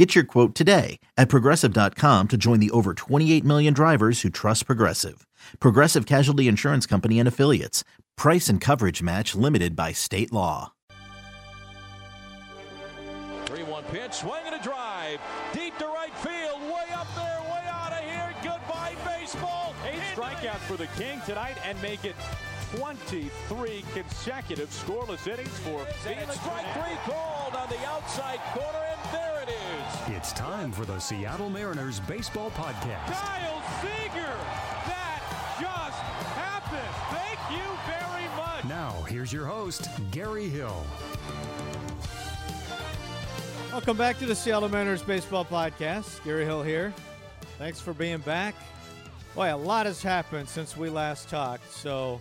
Get 0.00 0.14
your 0.14 0.24
quote 0.24 0.54
today 0.54 0.98
at 1.18 1.28
progressive.com 1.28 2.28
to 2.28 2.38
join 2.38 2.58
the 2.58 2.70
over 2.70 2.94
28 2.94 3.44
million 3.44 3.74
drivers 3.74 4.22
who 4.22 4.30
trust 4.30 4.64
Progressive. 4.64 5.26
Progressive 5.60 6.06
Casualty 6.06 6.48
Insurance 6.48 6.86
Company 6.86 7.18
and 7.18 7.28
Affiliates. 7.28 7.84
Price 8.16 8.48
and 8.48 8.62
coverage 8.62 9.02
match 9.02 9.34
limited 9.34 9.76
by 9.76 9.92
state 9.92 10.32
law. 10.32 10.72
3 13.44 13.62
1 13.62 13.84
pitch, 13.92 14.14
swing 14.14 14.40
and 14.46 14.54
a 14.54 14.62
drive. 14.62 15.20
Deep 15.52 15.76
to 15.76 15.84
right 15.84 16.16
field, 16.16 16.62
way 16.62 16.86
up 16.94 17.14
there, 17.14 17.42
way 17.52 17.68
out 17.68 17.92
of 17.92 18.02
here. 18.02 18.34
Goodbye, 18.42 18.96
baseball. 19.04 19.74
Eight 19.86 20.00
strikeouts 20.16 20.64
for 20.66 20.78
the 20.78 20.86
King 20.96 21.20
tonight 21.26 21.58
and 21.66 21.76
make 21.82 22.06
it 22.06 22.16
23 22.76 23.84
consecutive 23.92 24.70
scoreless 24.70 25.26
innings 25.26 25.58
for 25.58 25.84
Felix. 26.04 26.40
Strike 26.40 26.72
three 26.72 26.96
called 27.04 27.54
on 27.54 27.68
the 27.68 27.84
outside 27.84 28.38
corner, 28.54 28.78
and 28.78 29.12
there 29.12 29.42
it 29.42 29.48
is. 29.50 29.69
It's 30.12 30.32
time 30.32 30.72
for 30.72 30.84
the 30.84 30.98
Seattle 30.98 31.48
Mariners 31.48 32.00
Baseball 32.00 32.50
Podcast. 32.50 33.12
Kyle 33.12 33.62
Seager! 33.80 34.36
That 34.86 35.22
just 35.60 35.98
happened! 36.34 36.80
Thank 37.16 37.38
you 37.56 37.64
very 37.86 38.26
much! 38.36 38.64
Now, 38.64 39.02
here's 39.04 39.32
your 39.32 39.46
host, 39.46 39.88
Gary 40.10 40.48
Hill. 40.48 40.84
Welcome 43.70 43.96
back 43.96 44.18
to 44.18 44.26
the 44.26 44.34
Seattle 44.34 44.68
Mariners 44.68 45.00
Baseball 45.00 45.44
Podcast. 45.44 46.24
Gary 46.24 46.44
Hill 46.44 46.64
here. 46.64 46.92
Thanks 47.56 47.80
for 47.80 47.94
being 47.94 48.18
back. 48.18 48.56
Boy, 49.36 49.54
a 49.54 49.56
lot 49.56 49.86
has 49.86 50.02
happened 50.02 50.48
since 50.48 50.76
we 50.76 50.90
last 50.90 51.28
talked, 51.28 51.72
so 51.72 52.20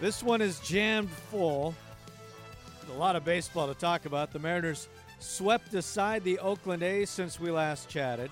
this 0.00 0.20
one 0.20 0.40
is 0.40 0.58
jammed 0.60 1.10
full. 1.10 1.76
A 2.92 2.98
lot 2.98 3.14
of 3.14 3.24
baseball 3.24 3.68
to 3.68 3.74
talk 3.74 4.04
about. 4.04 4.32
The 4.32 4.40
Mariners 4.40 4.88
swept 5.18 5.74
aside 5.74 6.24
the 6.24 6.38
Oakland 6.38 6.82
A's 6.82 7.10
since 7.10 7.40
we 7.40 7.50
last 7.50 7.88
chatted. 7.88 8.30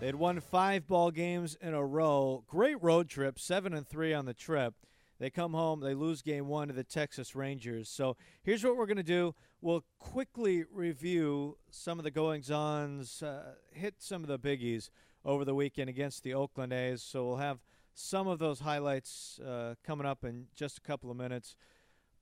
They 0.00 0.06
had 0.06 0.14
won 0.14 0.40
five 0.40 0.86
ball 0.86 1.10
games 1.10 1.56
in 1.60 1.74
a 1.74 1.84
row. 1.84 2.44
Great 2.48 2.82
road 2.82 3.08
trip, 3.08 3.38
seven 3.38 3.72
and 3.72 3.86
three 3.86 4.12
on 4.12 4.26
the 4.26 4.34
trip. 4.34 4.74
They 5.18 5.30
come 5.30 5.52
home, 5.52 5.78
they 5.78 5.94
lose 5.94 6.20
game 6.20 6.48
one 6.48 6.66
to 6.66 6.74
the 6.74 6.82
Texas 6.82 7.36
Rangers. 7.36 7.88
So 7.88 8.16
here's 8.42 8.64
what 8.64 8.76
we're 8.76 8.86
going 8.86 8.96
to 8.96 9.04
do. 9.04 9.36
We'll 9.60 9.84
quickly 10.00 10.64
review 10.72 11.58
some 11.70 11.98
of 12.00 12.04
the 12.04 12.10
goings 12.10 12.50
ons, 12.50 13.22
uh, 13.22 13.54
hit 13.70 13.94
some 13.98 14.22
of 14.22 14.28
the 14.28 14.38
biggies 14.38 14.90
over 15.24 15.44
the 15.44 15.54
weekend 15.54 15.88
against 15.88 16.24
the 16.24 16.34
Oakland 16.34 16.72
A's. 16.72 17.02
So 17.02 17.24
we'll 17.24 17.36
have 17.36 17.60
some 17.94 18.26
of 18.26 18.40
those 18.40 18.58
highlights 18.58 19.38
uh, 19.38 19.74
coming 19.84 20.06
up 20.06 20.24
in 20.24 20.46
just 20.56 20.78
a 20.78 20.80
couple 20.80 21.10
of 21.10 21.16
minutes. 21.16 21.54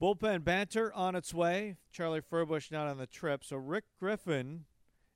Bullpen 0.00 0.44
banter 0.44 0.92
on 0.94 1.14
its 1.14 1.34
way. 1.34 1.76
Charlie 1.92 2.22
Furbush 2.22 2.72
not 2.72 2.86
on 2.86 2.96
the 2.96 3.06
trip. 3.06 3.44
So 3.44 3.56
Rick 3.56 3.84
Griffin 3.98 4.64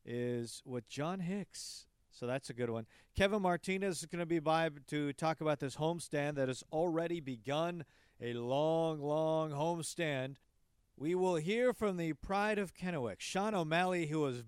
is 0.05 0.63
with 0.67 0.89
John 0.89 1.21
Hicks. 1.21 1.87
So 2.11 2.27
that's 2.27 2.51
a 2.51 2.55
good 2.55 2.69
one. 2.69 2.87
Kevin 3.17 3.43
Martinez 3.43 4.01
is 4.01 4.07
going 4.07 4.21
to 4.21 4.27
be 4.27 4.39
by 4.39 4.69
to 4.89 5.13
talk 5.15 5.41
about 5.41 5.59
this 5.59 5.77
homestand 5.77 6.35
that 6.35 6.49
has 6.49 6.63
already 6.71 7.21
begun. 7.21 7.85
A 8.21 8.35
long, 8.35 9.01
long 9.01 9.51
homestand. 9.51 10.37
We 10.97 11.15
will 11.15 11.37
hear 11.37 11.73
from 11.73 11.97
the 11.97 12.13
pride 12.13 12.59
of 12.59 12.75
Kennewick, 12.75 13.21
Shawn 13.21 13.55
O'Malley, 13.55 14.07
who 14.07 14.25
has 14.27 14.45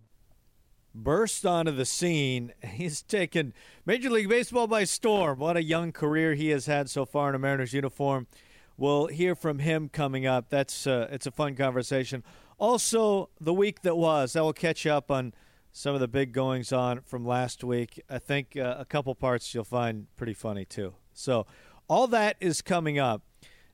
burst 0.94 1.44
onto 1.44 1.72
the 1.72 1.84
scene. 1.84 2.52
He's 2.62 3.02
taken 3.02 3.52
Major 3.84 4.10
League 4.10 4.28
Baseball 4.28 4.66
by 4.66 4.84
storm. 4.84 5.38
What 5.38 5.56
a 5.56 5.62
young 5.62 5.92
career 5.92 6.34
he 6.34 6.50
has 6.50 6.66
had 6.66 6.88
so 6.88 7.04
far 7.04 7.30
in 7.30 7.34
a 7.34 7.38
Mariners 7.38 7.72
uniform. 7.72 8.26
We'll 8.76 9.06
hear 9.06 9.34
from 9.34 9.60
him 9.60 9.88
coming 9.88 10.26
up. 10.26 10.50
That's 10.50 10.86
uh, 10.86 11.08
it's 11.10 11.26
a 11.26 11.30
fun 11.30 11.54
conversation. 11.54 12.22
Also, 12.58 13.30
the 13.40 13.54
week 13.54 13.82
that 13.82 13.96
was, 13.96 14.36
I 14.36 14.40
will 14.40 14.52
catch 14.52 14.86
up 14.86 15.10
on 15.10 15.34
some 15.72 15.94
of 15.94 16.00
the 16.00 16.08
big 16.08 16.32
goings 16.32 16.72
on 16.72 17.00
from 17.00 17.26
last 17.26 17.62
week. 17.62 18.02
I 18.08 18.18
think 18.18 18.56
uh, 18.56 18.76
a 18.78 18.84
couple 18.84 19.14
parts 19.14 19.54
you'll 19.54 19.64
find 19.64 20.06
pretty 20.16 20.34
funny 20.34 20.64
too. 20.64 20.94
So, 21.12 21.46
all 21.88 22.06
that 22.08 22.36
is 22.40 22.62
coming 22.62 22.98
up. 22.98 23.22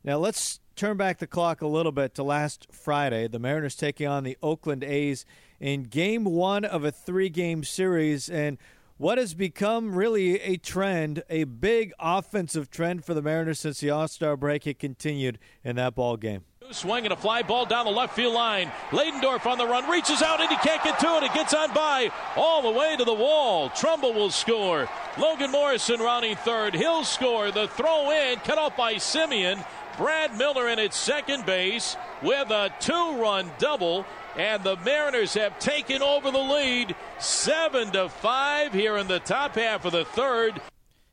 Now, 0.04 0.18
let's 0.18 0.60
turn 0.74 0.96
back 0.96 1.18
the 1.18 1.26
clock 1.26 1.62
a 1.62 1.66
little 1.66 1.92
bit 1.92 2.14
to 2.16 2.22
last 2.22 2.66
Friday. 2.72 3.28
The 3.28 3.38
Mariners 3.38 3.76
taking 3.76 4.06
on 4.06 4.24
the 4.24 4.36
Oakland 4.42 4.82
A's 4.82 5.24
in 5.60 5.84
game 5.84 6.24
one 6.24 6.64
of 6.64 6.84
a 6.84 6.90
three 6.90 7.28
game 7.28 7.62
series. 7.62 8.28
And 8.28 8.58
what 9.02 9.18
has 9.18 9.34
become 9.34 9.96
really 9.96 10.40
a 10.42 10.56
trend, 10.56 11.24
a 11.28 11.42
big 11.42 11.92
offensive 11.98 12.70
trend 12.70 13.04
for 13.04 13.14
the 13.14 13.20
Mariners 13.20 13.58
since 13.58 13.80
the 13.80 13.90
All 13.90 14.06
Star 14.06 14.36
break, 14.36 14.64
it 14.64 14.78
continued 14.78 15.40
in 15.64 15.74
that 15.74 15.96
ball 15.96 16.16
game. 16.16 16.44
Swinging 16.70 17.10
a 17.10 17.16
fly 17.16 17.42
ball 17.42 17.66
down 17.66 17.84
the 17.84 17.90
left 17.90 18.14
field 18.14 18.32
line. 18.32 18.70
Ladendorf 18.90 19.44
on 19.44 19.58
the 19.58 19.66
run, 19.66 19.90
reaches 19.90 20.22
out 20.22 20.40
and 20.40 20.48
he 20.48 20.56
can't 20.58 20.84
get 20.84 21.00
to 21.00 21.16
it. 21.16 21.24
It 21.24 21.34
gets 21.34 21.52
on 21.52 21.74
by 21.74 22.12
all 22.36 22.62
the 22.62 22.78
way 22.78 22.94
to 22.96 23.04
the 23.04 23.12
wall. 23.12 23.70
Trumbo 23.70 24.14
will 24.14 24.30
score. 24.30 24.88
Logan 25.18 25.50
Morrison 25.50 25.98
rounding 25.98 26.36
third. 26.36 26.72
He'll 26.72 27.02
score. 27.02 27.50
The 27.50 27.66
throw 27.66 28.12
in, 28.12 28.38
cut 28.38 28.56
off 28.56 28.76
by 28.76 28.94
Semien. 28.94 29.66
Brad 29.98 30.38
Miller 30.38 30.68
in 30.68 30.78
at 30.78 30.94
second 30.94 31.44
base 31.44 31.96
with 32.22 32.50
a 32.50 32.72
two 32.78 33.20
run 33.20 33.50
double. 33.58 34.06
And 34.36 34.64
the 34.64 34.76
Mariners 34.78 35.34
have 35.34 35.58
taken 35.58 36.00
over 36.00 36.30
the 36.30 36.38
lead 36.38 36.94
seven 37.18 37.90
to 37.92 38.08
five 38.08 38.72
here 38.72 38.96
in 38.96 39.06
the 39.06 39.20
top 39.20 39.56
half 39.56 39.84
of 39.84 39.92
the 39.92 40.04
third. 40.04 40.60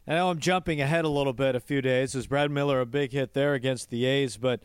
I 0.08 0.16
know 0.16 0.30
I'm 0.30 0.40
jumping 0.40 0.80
ahead 0.82 1.06
a 1.06 1.10
little 1.10 1.34
bit 1.34 1.54
a 1.54 1.60
few 1.60 1.82
days. 1.82 2.16
As 2.16 2.28
Brad 2.28 2.50
Miller 2.50 2.80
a 2.80 2.86
big 2.86 3.12
hit 3.12 3.34
there 3.34 3.54
against 3.54 3.90
the 3.90 4.06
A's, 4.06 4.38
but 4.38 4.62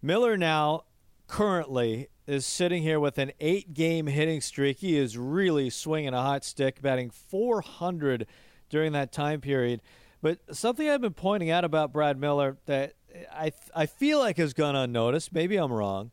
Miller 0.00 0.36
now 0.36 0.84
currently 1.26 2.08
is 2.26 2.46
sitting 2.46 2.82
here 2.82 3.00
with 3.00 3.18
an 3.18 3.32
eight 3.40 3.74
game 3.74 4.06
hitting 4.06 4.40
streak. 4.40 4.78
He 4.78 4.96
is 4.96 5.18
really 5.18 5.68
swinging 5.68 6.14
a 6.14 6.22
hot 6.22 6.44
stick, 6.44 6.80
batting 6.80 7.10
400 7.10 8.26
during 8.68 8.92
that 8.92 9.12
time 9.12 9.40
period. 9.40 9.80
But 10.22 10.38
something 10.56 10.88
I've 10.88 11.00
been 11.00 11.12
pointing 11.12 11.50
out 11.50 11.64
about 11.64 11.92
Brad 11.92 12.18
Miller 12.18 12.56
that 12.66 12.94
I, 13.32 13.52
I 13.74 13.86
feel 13.86 14.18
like 14.18 14.38
has 14.38 14.54
gone 14.54 14.76
unnoticed, 14.76 15.32
maybe 15.32 15.56
I'm 15.56 15.72
wrong, 15.72 16.10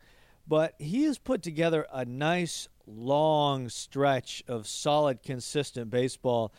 but 0.48 0.76
he 0.80 1.04
has 1.04 1.18
put 1.18 1.42
together 1.42 1.88
a 1.92 2.06
nice 2.06 2.68
long 2.86 3.70
stretch 3.70 4.44
of 4.48 4.68
solid, 4.68 5.24
consistent 5.24 5.90
baseball. 5.90 6.54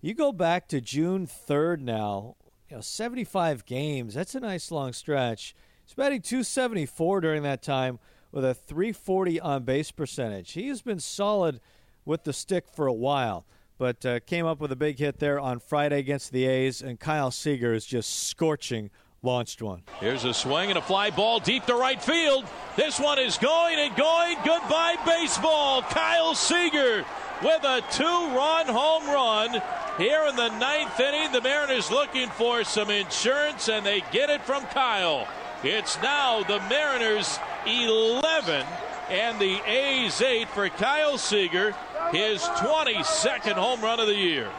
You 0.00 0.14
go 0.14 0.32
back 0.32 0.68
to 0.68 0.80
June 0.80 1.26
3rd 1.26 1.80
now, 1.80 2.36
you 2.68 2.76
know, 2.76 2.82
75 2.82 3.64
games. 3.64 4.14
That's 4.14 4.34
a 4.34 4.40
nice 4.40 4.70
long 4.70 4.92
stretch. 4.92 5.54
He's 5.84 5.94
batting 5.94 6.22
274 6.22 7.20
during 7.20 7.42
that 7.42 7.62
time 7.62 7.98
with 8.30 8.44
a 8.44 8.54
340 8.54 9.40
on 9.40 9.64
base 9.64 9.90
percentage. 9.90 10.52
He 10.52 10.68
has 10.68 10.82
been 10.82 11.00
solid 11.00 11.60
with 12.04 12.24
the 12.24 12.32
stick 12.32 12.66
for 12.68 12.86
a 12.86 12.92
while, 12.92 13.44
but 13.78 14.04
uh, 14.04 14.20
came 14.20 14.46
up 14.46 14.60
with 14.60 14.72
a 14.72 14.76
big 14.76 14.98
hit 14.98 15.18
there 15.18 15.38
on 15.38 15.58
Friday 15.58 15.98
against 15.98 16.32
the 16.32 16.46
A's, 16.46 16.82
and 16.82 16.98
Kyle 16.98 17.30
Seager 17.30 17.72
is 17.72 17.86
just 17.86 18.26
scorching 18.26 18.90
launched 19.22 19.62
one. 19.62 19.82
Here's 20.00 20.24
a 20.24 20.34
swing 20.34 20.70
and 20.70 20.78
a 20.78 20.82
fly 20.82 21.10
ball 21.10 21.38
deep 21.38 21.64
to 21.66 21.74
right 21.74 22.02
field. 22.02 22.44
This 22.76 22.98
one 22.98 23.18
is 23.18 23.38
going 23.38 23.78
and 23.78 23.94
going. 23.94 24.36
Goodbye, 24.44 24.96
baseball. 25.06 25.82
Kyle 25.82 26.34
Seager 26.34 27.04
with 27.42 27.64
a 27.64 27.82
two 27.92 28.04
run 28.04 28.66
home 28.66 29.06
run. 29.06 29.62
Here 29.98 30.24
in 30.28 30.36
the 30.36 30.48
ninth 30.58 30.98
inning, 30.98 31.32
the 31.32 31.40
Mariners 31.40 31.90
looking 31.90 32.28
for 32.30 32.64
some 32.64 32.90
insurance, 32.90 33.68
and 33.68 33.84
they 33.84 34.02
get 34.10 34.30
it 34.30 34.42
from 34.42 34.64
Kyle. 34.66 35.28
It's 35.62 36.00
now 36.02 36.42
the 36.42 36.58
Mariners 36.68 37.38
11 37.66 38.66
and 39.10 39.38
the 39.38 39.60
A's 39.70 40.20
8 40.20 40.48
for 40.48 40.68
Kyle 40.70 41.18
Seager, 41.18 41.74
his 42.10 42.42
22nd 42.42 43.52
home 43.52 43.80
run 43.82 44.00
of 44.00 44.06
the 44.06 44.16
year. 44.16 44.50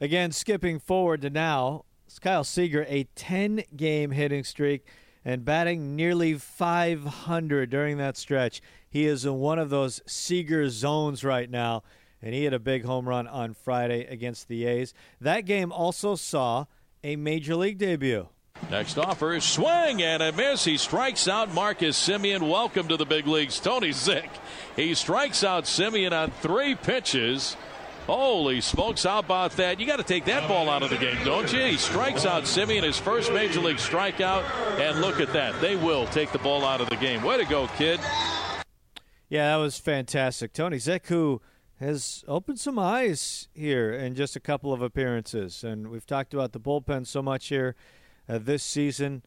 Again, 0.00 0.32
skipping 0.32 0.78
forward 0.78 1.22
to 1.22 1.30
now, 1.30 1.84
Kyle 2.18 2.44
Seager, 2.44 2.84
a 2.88 3.04
10 3.14 3.64
game 3.76 4.10
hitting 4.10 4.44
streak 4.44 4.86
and 5.24 5.44
batting 5.44 5.94
nearly 5.96 6.34
500 6.34 7.70
during 7.70 7.98
that 7.98 8.16
stretch. 8.16 8.60
He 8.88 9.06
is 9.06 9.24
in 9.24 9.34
one 9.34 9.58
of 9.58 9.70
those 9.70 10.00
Seager 10.06 10.68
zones 10.68 11.24
right 11.24 11.48
now, 11.48 11.82
and 12.20 12.34
he 12.34 12.44
had 12.44 12.52
a 12.52 12.58
big 12.58 12.84
home 12.84 13.08
run 13.08 13.26
on 13.26 13.54
Friday 13.54 14.04
against 14.04 14.48
the 14.48 14.66
A's. 14.66 14.92
That 15.20 15.42
game 15.42 15.72
also 15.72 16.14
saw 16.16 16.66
a 17.04 17.16
major 17.16 17.56
league 17.56 17.78
debut. 17.78 18.28
Next 18.70 18.96
offer, 18.96 19.34
is 19.34 19.44
swing 19.44 20.02
and 20.02 20.22
a 20.22 20.32
miss. 20.32 20.64
He 20.64 20.76
strikes 20.76 21.26
out 21.26 21.52
Marcus 21.52 21.98
Semien. 21.98 22.48
Welcome 22.48 22.88
to 22.88 22.96
the 22.96 23.04
big 23.04 23.26
leagues, 23.26 23.58
Tony 23.58 23.90
Zych. 23.90 24.30
He 24.76 24.94
strikes 24.94 25.42
out 25.42 25.64
Semien 25.64 26.12
on 26.12 26.30
three 26.30 26.74
pitches. 26.74 27.56
Holy 28.06 28.60
smokes, 28.60 29.04
how 29.04 29.20
about 29.20 29.52
that? 29.52 29.78
You 29.78 29.86
got 29.86 29.98
to 29.98 30.02
take 30.02 30.24
that 30.24 30.48
ball 30.48 30.68
out 30.68 30.82
of 30.82 30.90
the 30.90 30.96
game, 30.96 31.16
don't 31.24 31.52
you? 31.52 31.60
He 31.60 31.76
strikes 31.76 32.26
out 32.26 32.42
Semien, 32.44 32.82
his 32.82 32.98
first 32.98 33.32
major 33.32 33.60
league 33.60 33.76
strikeout, 33.76 34.42
and 34.80 35.00
look 35.00 35.20
at 35.20 35.32
that. 35.32 35.60
They 35.60 35.76
will 35.76 36.06
take 36.06 36.32
the 36.32 36.38
ball 36.38 36.64
out 36.64 36.80
of 36.80 36.88
the 36.88 36.96
game. 36.96 37.22
Way 37.22 37.38
to 37.38 37.44
go, 37.44 37.68
kid. 37.78 38.00
Yeah, 39.28 39.52
that 39.52 39.62
was 39.62 39.78
fantastic. 39.78 40.52
Tony 40.52 40.78
Zych, 40.78 41.06
who 41.06 41.40
has 41.78 42.24
opened 42.26 42.58
some 42.58 42.78
eyes 42.78 43.48
here 43.54 43.92
in 43.92 44.14
just 44.14 44.36
a 44.36 44.40
couple 44.40 44.72
of 44.72 44.82
appearances. 44.82 45.62
And 45.62 45.88
we've 45.88 46.06
talked 46.06 46.34
about 46.34 46.52
the 46.52 46.60
bullpen 46.60 47.06
so 47.06 47.22
much 47.22 47.48
here 47.48 47.76
uh, 48.28 48.38
this 48.38 48.62
season. 48.62 49.22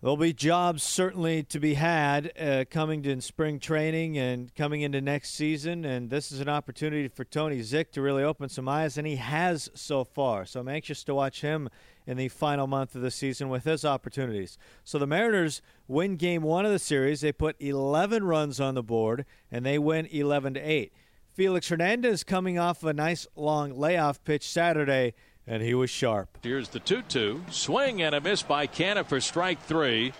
There'll 0.00 0.16
be 0.16 0.32
jobs 0.32 0.84
certainly 0.84 1.42
to 1.42 1.58
be 1.58 1.74
had 1.74 2.30
uh, 2.38 2.66
coming 2.70 3.04
in 3.04 3.20
spring 3.20 3.58
training 3.58 4.16
and 4.16 4.54
coming 4.54 4.82
into 4.82 5.00
next 5.00 5.30
season. 5.30 5.84
And 5.84 6.08
this 6.08 6.30
is 6.30 6.38
an 6.38 6.48
opportunity 6.48 7.08
for 7.08 7.24
Tony 7.24 7.58
Zych 7.58 7.90
to 7.92 8.00
really 8.00 8.22
open 8.22 8.48
some 8.48 8.68
eyes, 8.68 8.96
and 8.96 9.08
he 9.08 9.16
has 9.16 9.68
so 9.74 10.04
far. 10.04 10.46
So 10.46 10.60
I'm 10.60 10.68
anxious 10.68 11.02
to 11.02 11.16
watch 11.16 11.40
him 11.40 11.68
in 12.06 12.16
the 12.16 12.28
final 12.28 12.68
month 12.68 12.94
of 12.94 13.02
the 13.02 13.10
season 13.10 13.48
with 13.48 13.64
his 13.64 13.84
opportunities. 13.84 14.56
So 14.84 15.00
the 15.00 15.06
Mariners 15.08 15.62
win 15.88 16.14
game 16.14 16.42
one 16.42 16.64
of 16.64 16.70
the 16.70 16.78
series. 16.78 17.20
They 17.20 17.32
put 17.32 17.56
11 17.58 18.22
runs 18.22 18.60
on 18.60 18.76
the 18.76 18.84
board, 18.84 19.24
and 19.50 19.66
they 19.66 19.80
win 19.80 20.06
11 20.06 20.54
to 20.54 20.60
8. 20.60 20.92
Felix 21.32 21.68
Hernandez 21.68 22.22
coming 22.22 22.56
off 22.56 22.84
a 22.84 22.92
nice 22.92 23.26
long 23.34 23.76
layoff 23.76 24.22
pitch 24.22 24.48
Saturday 24.48 25.14
and 25.48 25.62
he 25.62 25.74
was 25.74 25.90
sharp. 25.90 26.28
Here's 26.42 26.68
the 26.68 26.78
2 26.78 27.02
2. 27.02 27.44
Swing 27.50 28.02
and 28.02 28.14
a 28.14 28.20
miss 28.20 28.42
by 28.42 28.66
Canha 28.66 29.04
for 29.04 29.20
strike 29.20 29.60
three. 29.62 30.12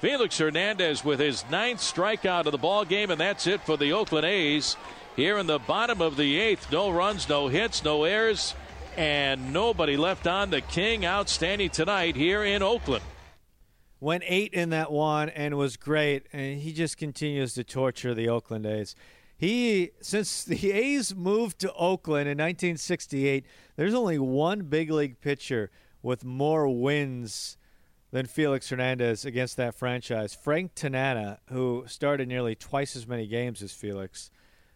Felix 0.00 0.38
Hernandez 0.38 1.04
with 1.04 1.20
his 1.20 1.44
ninth 1.50 1.80
strikeout 1.80 2.46
of 2.46 2.52
the 2.52 2.58
ball 2.58 2.86
game, 2.86 3.10
and 3.10 3.20
that's 3.20 3.46
it 3.46 3.60
for 3.60 3.76
the 3.76 3.92
Oakland 3.92 4.24
A's. 4.24 4.76
Here 5.14 5.36
in 5.36 5.46
the 5.46 5.58
bottom 5.58 6.00
of 6.00 6.16
the 6.16 6.40
eighth, 6.40 6.72
no 6.72 6.90
runs, 6.90 7.28
no 7.28 7.48
hits, 7.48 7.84
no 7.84 8.04
errors, 8.04 8.54
and 8.96 9.52
nobody 9.52 9.98
left 9.98 10.26
on. 10.26 10.48
The 10.48 10.62
King 10.62 11.04
outstanding 11.04 11.68
tonight 11.68 12.16
here 12.16 12.42
in 12.42 12.62
Oakland. 12.62 13.04
Went 14.00 14.24
eight 14.26 14.54
in 14.54 14.70
that 14.70 14.90
one 14.90 15.28
and 15.28 15.58
was 15.58 15.76
great, 15.76 16.24
and 16.32 16.58
he 16.58 16.72
just 16.72 16.96
continues 16.96 17.52
to 17.54 17.64
torture 17.64 18.14
the 18.14 18.30
Oakland 18.30 18.64
A's. 18.64 18.94
He 19.40 19.92
since 20.02 20.44
the 20.44 20.70
A's 20.72 21.14
moved 21.14 21.60
to 21.60 21.72
Oakland 21.72 22.28
in 22.28 22.36
1968, 22.36 23.46
there's 23.74 23.94
only 23.94 24.18
one 24.18 24.64
big 24.64 24.90
league 24.90 25.18
pitcher 25.22 25.70
with 26.02 26.26
more 26.26 26.68
wins 26.68 27.56
than 28.10 28.26
Felix 28.26 28.68
Hernandez 28.68 29.24
against 29.24 29.56
that 29.56 29.74
franchise. 29.74 30.34
Frank 30.34 30.74
Tanana, 30.74 31.38
who 31.48 31.84
started 31.86 32.28
nearly 32.28 32.54
twice 32.54 32.94
as 32.94 33.08
many 33.08 33.26
games 33.26 33.62
as 33.62 33.72
Felix 33.72 34.30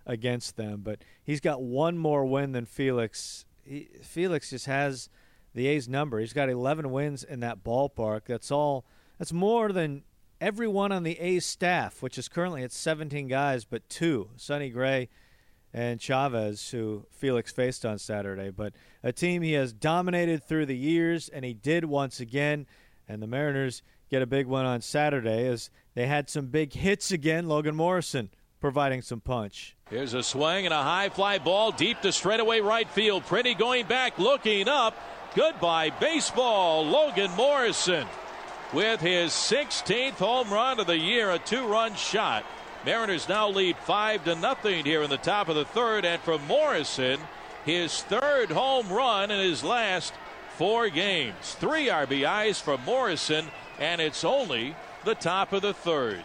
against 0.06 0.56
them, 0.56 0.80
but 0.82 1.04
he's 1.22 1.40
got 1.40 1.60
one 1.60 1.98
more 1.98 2.24
win 2.24 2.52
than 2.52 2.64
Felix. 2.64 3.44
He, 3.66 3.90
Felix 4.00 4.48
just 4.48 4.64
has 4.64 5.10
the 5.54 5.66
A's 5.66 5.90
number. 5.90 6.20
He's 6.20 6.32
got 6.32 6.48
11 6.48 6.90
wins 6.90 7.22
in 7.22 7.40
that 7.40 7.62
ballpark. 7.62 8.22
That's 8.28 8.50
all. 8.50 8.86
That's 9.18 9.32
more 9.32 9.72
than 9.72 10.04
everyone 10.44 10.92
on 10.92 11.04
the 11.04 11.18
A's 11.20 11.46
staff, 11.46 12.02
which 12.02 12.18
is 12.18 12.28
currently 12.28 12.62
at 12.62 12.70
17 12.70 13.28
guys, 13.28 13.64
but 13.64 13.88
two, 13.88 14.28
Sonny 14.36 14.68
Gray 14.68 15.08
and 15.72 15.98
Chavez, 15.98 16.70
who 16.70 17.06
Felix 17.10 17.50
faced 17.50 17.86
on 17.86 17.98
Saturday. 17.98 18.50
But 18.50 18.74
a 19.02 19.10
team 19.10 19.40
he 19.40 19.54
has 19.54 19.72
dominated 19.72 20.44
through 20.44 20.66
the 20.66 20.76
years, 20.76 21.30
and 21.30 21.46
he 21.46 21.54
did 21.54 21.86
once 21.86 22.20
again. 22.20 22.66
And 23.08 23.22
the 23.22 23.26
Mariners 23.26 23.82
get 24.10 24.20
a 24.20 24.26
big 24.26 24.46
one 24.46 24.66
on 24.66 24.82
Saturday 24.82 25.46
as 25.46 25.70
they 25.94 26.06
had 26.06 26.28
some 26.28 26.48
big 26.48 26.74
hits 26.74 27.10
again. 27.10 27.48
Logan 27.48 27.74
Morrison 27.74 28.28
providing 28.60 29.00
some 29.00 29.22
punch. 29.22 29.74
Here's 29.88 30.12
a 30.12 30.22
swing 30.22 30.66
and 30.66 30.74
a 30.74 30.82
high 30.82 31.08
fly 31.08 31.38
ball 31.38 31.72
deep 31.72 32.02
to 32.02 32.12
straightaway 32.12 32.60
right 32.60 32.88
field. 32.90 33.24
Pretty 33.24 33.54
going 33.54 33.86
back, 33.86 34.18
looking 34.18 34.68
up. 34.68 34.94
Goodbye, 35.34 35.88
baseball. 35.88 36.84
Logan 36.84 37.30
Morrison 37.30 38.06
with 38.74 39.00
his 39.00 39.30
16th 39.30 40.14
home 40.14 40.52
run 40.52 40.80
of 40.80 40.88
the 40.88 40.98
year, 40.98 41.30
a 41.30 41.38
two-run 41.38 41.94
shot. 41.94 42.44
Mariners 42.84 43.28
now 43.28 43.48
lead 43.48 43.76
five 43.76 44.24
to 44.24 44.34
nothing 44.34 44.84
here 44.84 45.02
in 45.02 45.10
the 45.10 45.16
top 45.16 45.48
of 45.48 45.54
the 45.54 45.64
third, 45.64 46.04
and 46.04 46.20
from 46.22 46.44
Morrison, 46.46 47.20
his 47.64 48.02
third 48.02 48.50
home 48.50 48.88
run 48.88 49.30
in 49.30 49.38
his 49.38 49.62
last 49.62 50.12
four 50.56 50.88
games. 50.88 51.54
Three 51.60 51.86
RBIs 51.86 52.60
from 52.60 52.84
Morrison, 52.84 53.46
and 53.78 54.00
it's 54.00 54.24
only 54.24 54.74
the 55.04 55.14
top 55.14 55.52
of 55.52 55.62
the 55.62 55.72
third. 55.72 56.24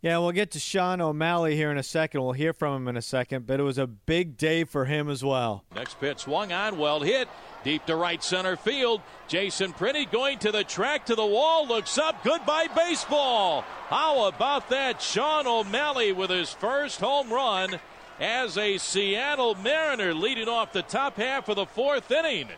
Yeah, 0.00 0.18
we'll 0.18 0.32
get 0.32 0.50
to 0.52 0.58
Shawn 0.58 1.00
O'Malley 1.00 1.54
here 1.54 1.70
in 1.70 1.78
a 1.78 1.82
second. 1.82 2.22
We'll 2.22 2.32
hear 2.32 2.52
from 2.52 2.76
him 2.76 2.88
in 2.88 2.96
a 2.96 3.02
second, 3.02 3.46
but 3.46 3.60
it 3.60 3.62
was 3.62 3.78
a 3.78 3.86
big 3.86 4.36
day 4.36 4.64
for 4.64 4.84
him 4.86 5.08
as 5.08 5.24
well. 5.24 5.64
Next 5.74 6.00
pitch 6.00 6.20
swung 6.20 6.52
on, 6.52 6.78
well 6.78 7.00
hit, 7.00 7.28
deep 7.64 7.84
to 7.86 7.96
right 7.96 8.22
center 8.22 8.56
field. 8.56 9.00
Jason 9.26 9.72
Prinny 9.72 10.10
going 10.10 10.38
to 10.38 10.52
the 10.52 10.62
track 10.62 11.06
to 11.06 11.14
the 11.14 11.26
wall, 11.26 11.66
looks 11.66 11.98
up, 11.98 12.22
goodbye 12.22 12.68
baseball. 12.76 13.62
How 13.88 14.28
about 14.28 14.68
that? 14.70 15.02
Shawn 15.02 15.46
O'Malley 15.46 16.12
with 16.12 16.30
his 16.30 16.52
first 16.52 17.00
home 17.00 17.32
run 17.32 17.80
as 18.20 18.56
a 18.56 18.78
Seattle 18.78 19.56
Mariner 19.56 20.14
leading 20.14 20.48
off 20.48 20.72
the 20.72 20.82
top 20.82 21.16
half 21.16 21.48
of 21.48 21.56
the 21.56 21.66
fourth 21.66 22.10
inning. 22.12 22.50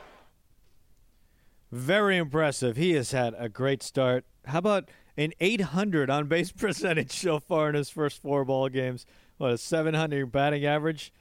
Very 1.73 2.19
impressive. 2.19 2.77
He 2.77 2.93
has 2.93 3.13
had 3.13 3.35
a 3.39 3.49
great 3.49 3.83
start. 3.83 4.25
How 4.45 4.59
about 4.59 4.91
an 5.17 5.33
800 5.41 6.11
on 6.11 6.27
base 6.27 6.53
percentage 6.57 7.13
so 7.13 7.41
far 7.41 7.69
in 7.69 7.75
his 7.75 7.91
first 7.91 8.21
four 8.21 8.45
ball 8.45 8.69
games. 8.69 9.07
What 9.39 9.53
a 9.53 9.59
700 9.59 10.31
batting 10.33 10.65
average. 10.65 11.13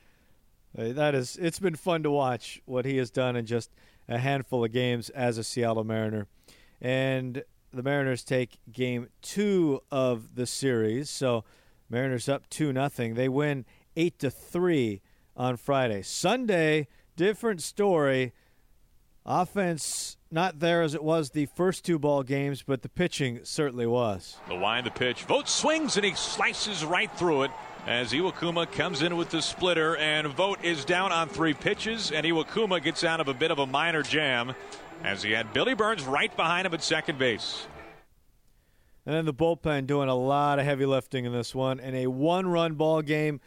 Uh, 0.77 0.93
that 0.93 1.15
is, 1.15 1.37
it's 1.37 1.59
been 1.59 1.75
fun 1.75 2.03
to 2.03 2.11
watch 2.11 2.61
what 2.65 2.85
he 2.85 2.97
has 2.97 3.09
done 3.09 3.35
in 3.35 3.45
just 3.45 3.71
a 4.07 4.17
handful 4.17 4.63
of 4.63 4.71
games 4.71 5.09
as 5.09 5.37
a 5.37 5.43
Seattle 5.43 5.83
Mariner. 5.83 6.27
And 6.81 7.43
the 7.73 7.83
Mariners 7.83 8.23
take 8.23 8.59
game 8.71 9.09
two 9.21 9.81
of 9.91 10.35
the 10.35 10.45
series. 10.45 11.09
So 11.09 11.43
Mariners 11.89 12.27
up 12.27 12.49
two 12.49 12.73
nothing. 12.73 13.15
They 13.15 13.29
win 13.29 13.65
eight 13.95 14.19
to 14.19 14.29
three 14.29 15.01
on 15.35 15.57
Friday. 15.57 16.01
Sunday, 16.01 16.87
different 17.15 17.61
story. 17.61 18.33
Offense 19.25 20.17
not 20.29 20.59
there 20.59 20.81
as 20.81 20.93
it 20.93 21.03
was 21.03 21.31
the 21.31 21.45
first 21.47 21.85
two 21.85 21.97
ball 21.97 22.21
games, 22.21 22.61
but 22.61 22.81
the 22.81 22.89
pitching 22.89 23.39
certainly 23.43 23.87
was. 23.87 24.37
The 24.47 24.55
wind, 24.55 24.85
the 24.85 24.91
pitch. 24.91 25.23
Vogt 25.23 25.47
swings 25.47 25.95
and 25.95 26.05
he 26.05 26.13
slices 26.13 26.83
right 26.85 27.11
through 27.17 27.43
it 27.43 27.51
as 27.85 28.11
Iwakuma 28.11 28.71
comes 28.71 29.01
in 29.01 29.15
with 29.15 29.29
the 29.29 29.41
splitter, 29.41 29.95
and 29.97 30.27
Vogt 30.27 30.63
is 30.63 30.85
down 30.85 31.11
on 31.11 31.29
three 31.29 31.53
pitches, 31.53 32.11
and 32.11 32.25
Iwakuma 32.25 32.81
gets 32.81 33.03
out 33.03 33.19
of 33.19 33.27
a 33.27 33.33
bit 33.33 33.51
of 33.51 33.59
a 33.59 33.65
minor 33.67 34.01
jam 34.01 34.53
as 35.03 35.21
he 35.21 35.31
had 35.31 35.53
Billy 35.53 35.75
Burns 35.75 36.03
right 36.03 36.35
behind 36.35 36.65
him 36.65 36.73
at 36.73 36.81
second 36.81 37.19
base. 37.19 37.67
And 39.05 39.13
then 39.13 39.25
the 39.25 39.33
bullpen 39.33 39.85
doing 39.85 40.09
a 40.09 40.15
lot 40.15 40.57
of 40.57 40.65
heavy 40.65 40.87
lifting 40.87 41.25
in 41.25 41.31
this 41.31 41.53
one. 41.53 41.79
In 41.79 41.93
a 41.93 42.07
one 42.07 42.47
run 42.47 42.73
ball 42.73 43.03
game, 43.03 43.39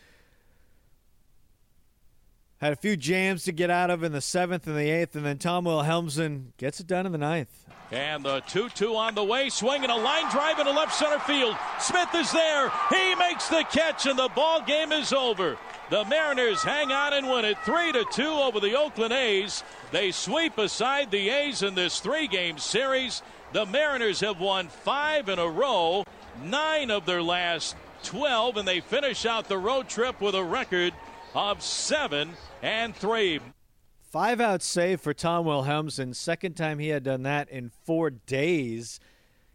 had 2.60 2.72
a 2.72 2.76
few 2.76 2.96
jams 2.96 3.44
to 3.44 3.52
get 3.52 3.70
out 3.70 3.90
of 3.90 4.02
in 4.02 4.12
the 4.12 4.20
seventh 4.20 4.66
and 4.66 4.76
the 4.76 4.90
eighth, 4.90 5.14
and 5.14 5.24
then 5.24 5.38
Tom 5.38 5.64
Wilhelmsen 5.64 6.52
gets 6.56 6.80
it 6.80 6.86
done 6.86 7.06
in 7.06 7.12
the 7.12 7.18
ninth. 7.18 7.64
And 7.90 8.24
the 8.24 8.40
2 8.40 8.68
2 8.70 8.96
on 8.96 9.14
the 9.14 9.24
way, 9.24 9.48
swinging 9.48 9.88
a 9.88 9.96
line 9.96 10.30
drive 10.30 10.58
into 10.58 10.72
left 10.72 10.94
center 10.94 11.18
field. 11.20 11.56
Smith 11.80 12.14
is 12.14 12.30
there. 12.32 12.70
He 12.90 13.14
makes 13.14 13.48
the 13.48 13.64
catch, 13.70 14.06
and 14.06 14.18
the 14.18 14.28
ball 14.34 14.60
game 14.60 14.92
is 14.92 15.12
over. 15.12 15.56
The 15.88 16.04
Mariners 16.04 16.62
hang 16.62 16.92
on 16.92 17.14
and 17.14 17.30
win 17.30 17.46
it 17.46 17.56
3 17.64 17.92
to 17.92 18.04
2 18.12 18.22
over 18.22 18.60
the 18.60 18.76
Oakland 18.76 19.14
A's. 19.14 19.62
They 19.90 20.10
sweep 20.10 20.58
aside 20.58 21.10
the 21.10 21.30
A's 21.30 21.62
in 21.62 21.74
this 21.74 22.00
three 22.00 22.26
game 22.26 22.58
series. 22.58 23.22
The 23.52 23.64
Mariners 23.64 24.20
have 24.20 24.38
won 24.38 24.68
five 24.68 25.30
in 25.30 25.38
a 25.38 25.48
row, 25.48 26.04
nine 26.44 26.90
of 26.90 27.06
their 27.06 27.22
last 27.22 27.74
12, 28.02 28.58
and 28.58 28.68
they 28.68 28.80
finish 28.80 29.24
out 29.24 29.48
the 29.48 29.56
road 29.56 29.88
trip 29.88 30.20
with 30.20 30.34
a 30.34 30.44
record 30.44 30.92
of 31.34 31.62
seven 31.62 32.30
and 32.62 32.94
three. 32.94 33.40
Five 34.00 34.40
out 34.40 34.62
save 34.62 35.00
for 35.00 35.12
Tom 35.12 35.44
Wilhelmsen. 35.44 36.14
Second 36.14 36.54
time 36.56 36.78
he 36.78 36.88
had 36.88 37.02
done 37.02 37.22
that 37.24 37.48
in 37.50 37.70
four 37.84 38.10
days. 38.10 39.00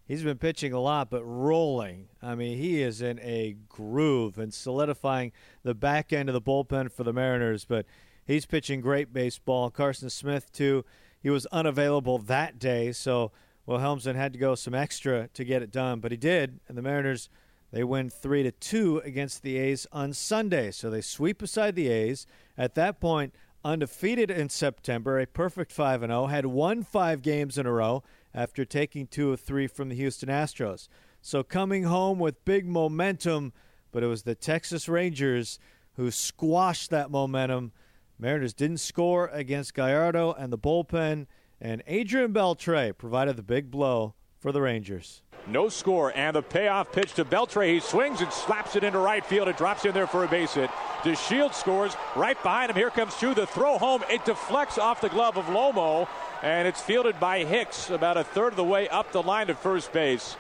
He's 0.06 0.24
been 0.24 0.38
pitching 0.38 0.74
a 0.74 0.80
lot, 0.80 1.10
but 1.10 1.24
rolling. 1.24 2.10
I 2.22 2.36
mean, 2.36 2.58
he 2.58 2.82
is 2.82 3.02
in 3.02 3.20
a 3.20 3.56
groove 3.68 4.38
and 4.38 4.54
solidifying 4.54 5.32
the 5.64 5.74
back 5.74 6.14
end 6.14 6.30
of 6.30 6.34
the 6.34 6.42
bullpen 6.42 6.92
for 6.92 7.04
the 7.04 7.14
Mariners. 7.14 7.66
But 7.66 7.86
he's 8.26 8.46
pitching 8.46 8.82
great 8.82 9.14
baseball. 9.14 9.72
Carson 9.72 10.10
Smith, 10.10 10.52
too. 10.52 10.86
He 11.22 11.30
was 11.30 11.46
unavailable 11.48 12.20
that 12.20 12.60
day, 12.60 12.92
so 12.92 13.32
Wilhelmsen 13.66 14.16
had 14.16 14.34
to 14.34 14.40
go 14.40 14.56
some 14.56 14.76
extra 14.76 15.30
to 15.30 15.46
get 15.46 15.64
it 15.64 15.72
done, 15.72 16.02
but 16.02 16.12
he 16.12 16.18
did. 16.18 16.60
And 16.68 16.78
the 16.78 16.82
Mariners, 16.82 17.30
they 17.74 17.84
win 17.84 18.12
three 18.12 18.44
to 18.44 18.52
two 18.52 19.00
against 19.00 19.42
the 19.42 19.58
A's 19.58 19.88
on 19.92 20.14
Sunday. 20.14 20.70
So 20.70 20.92
they 20.92 21.02
sweep 21.02 21.42
aside 21.42 21.76
the 21.76 21.90
A's. 21.90 22.28
At 22.56 22.76
that 22.76 23.00
point, 23.00 23.34
undefeated 23.66 24.30
in 24.30 24.50
September, 24.50 25.20
a 25.20 25.26
perfect 25.26 25.72
5 25.72 26.02
0, 26.02 26.28
had 26.28 26.46
won 26.46 26.84
five 26.84 27.24
games 27.24 27.58
in 27.58 27.66
a 27.66 27.72
row 27.72 28.04
after 28.32 28.64
taking 28.64 29.08
two 29.08 29.34
of 29.34 29.40
three 29.40 29.66
from 29.66 29.90
the 29.90 29.96
Houston 29.96 30.30
Astros. 30.30 30.88
So 31.20 31.42
coming 31.42 31.86
home 31.86 32.20
with 32.20 32.46
big 32.46 32.68
momentum, 32.68 33.54
but 33.92 34.04
it 34.04 34.08
was 34.08 34.22
the 34.22 34.36
Texas 34.36 34.88
Rangers 34.88 35.58
who 35.96 36.12
squashed 36.12 36.92
that 36.92 37.10
momentum 37.10 37.72
Mariners 38.20 38.54
didn't 38.54 38.78
score 38.78 39.30
against 39.30 39.74
Gallardo 39.74 40.32
and 40.34 40.54
the 40.54 40.58
bullpen, 40.58 41.26
and 41.60 41.82
Adrian 41.88 42.34
Beltre 42.34 42.96
provided 42.96 43.36
the 43.36 43.44
big 43.44 43.72
blow 43.72 44.14
for 44.40 44.52
the 44.52 44.62
Rangers. 44.62 45.23
No 45.46 45.68
score, 45.68 46.14
and 46.16 46.36
the 46.36 46.42
payoff 46.42 46.92
pitch 46.94 47.14
to 47.16 47.26
Beltre. 47.26 47.68
He 47.68 47.80
swings 47.82 48.22
and 48.22 48.32
slaps 48.32 48.78
it 48.78 48.84
into 48.84 49.00
right 49.00 49.26
field. 49.26 49.50
It 49.50 49.58
drops 49.58 49.84
in 49.84 49.94
there 49.94 50.08
for 50.08 50.24
a 50.24 50.28
base 50.28 50.54
hit. 50.54 50.70
DeShield 51.02 51.54
scores 51.54 51.98
right 52.16 52.42
behind 52.42 52.70
him. 52.70 52.78
Here 52.78 52.90
comes 52.90 53.16
Choo. 53.20 53.34
The 53.34 53.46
throw 53.46 53.78
home. 53.78 54.04
It 54.10 54.24
deflects 54.24 54.78
off 54.78 55.02
the 55.02 55.10
glove 55.10 55.38
of 55.38 55.46
Lomo, 55.48 56.08
and 56.42 56.66
it's 56.66 56.82
fielded 56.82 57.20
by 57.20 57.44
Hicks 57.44 57.90
about 57.90 58.16
a 58.16 58.24
third 58.24 58.54
of 58.54 58.56
the 58.56 58.64
way 58.64 58.88
up 58.88 59.12
the 59.12 59.22
line 59.22 59.48
to 59.48 59.56
first 59.56 59.92
base. 59.92 60.38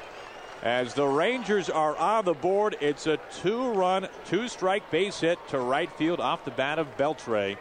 As 0.62 0.94
the 0.94 1.06
Rangers 1.06 1.70
are 1.70 1.98
on 1.98 2.24
the 2.24 2.34
board, 2.34 2.78
it's 2.80 3.06
a 3.06 3.20
two-run, 3.42 4.08
two-strike 4.26 4.90
base 4.90 5.20
hit 5.20 5.38
to 5.50 5.60
right 5.60 5.92
field 5.92 6.22
off 6.22 6.46
the 6.46 6.52
bat 6.52 6.80
of 6.80 6.96
Beltre. 6.96 7.58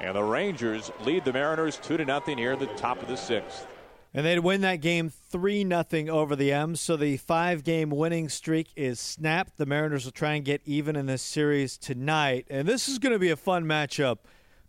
And 0.00 0.16
the 0.16 0.24
Rangers 0.24 0.90
lead 1.04 1.24
the 1.24 1.32
Mariners 1.32 1.76
2 1.76 1.98
to 1.98 2.04
nothing 2.04 2.38
here 2.38 2.54
at 2.54 2.58
the 2.58 2.66
top 2.66 3.00
of 3.00 3.06
the 3.06 3.16
sixth. 3.16 3.68
And 4.14 4.26
they'd 4.26 4.40
win 4.40 4.60
that 4.60 4.82
game 4.82 5.08
3 5.08 5.66
0 5.66 5.84
over 6.10 6.36
the 6.36 6.52
M's. 6.52 6.80
So 6.80 6.96
the 6.96 7.16
five 7.16 7.64
game 7.64 7.88
winning 7.88 8.28
streak 8.28 8.68
is 8.76 9.00
snapped. 9.00 9.56
The 9.56 9.64
Mariners 9.64 10.04
will 10.04 10.12
try 10.12 10.34
and 10.34 10.44
get 10.44 10.60
even 10.66 10.96
in 10.96 11.06
this 11.06 11.22
series 11.22 11.78
tonight. 11.78 12.46
And 12.50 12.68
this 12.68 12.88
is 12.88 12.98
going 12.98 13.14
to 13.14 13.18
be 13.18 13.30
a 13.30 13.36
fun 13.36 13.64
matchup. 13.64 14.18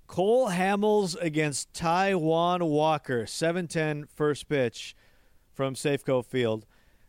Cole 0.08 0.50
Hamels 0.50 1.20
against 1.20 1.74
Taijuan 1.74 2.62
Walker. 2.70 3.24
7-10 3.24 4.08
first 4.14 4.48
pitch 4.48 4.96
from 5.54 5.76
Safeco 5.76 6.26
Field. 6.26 6.66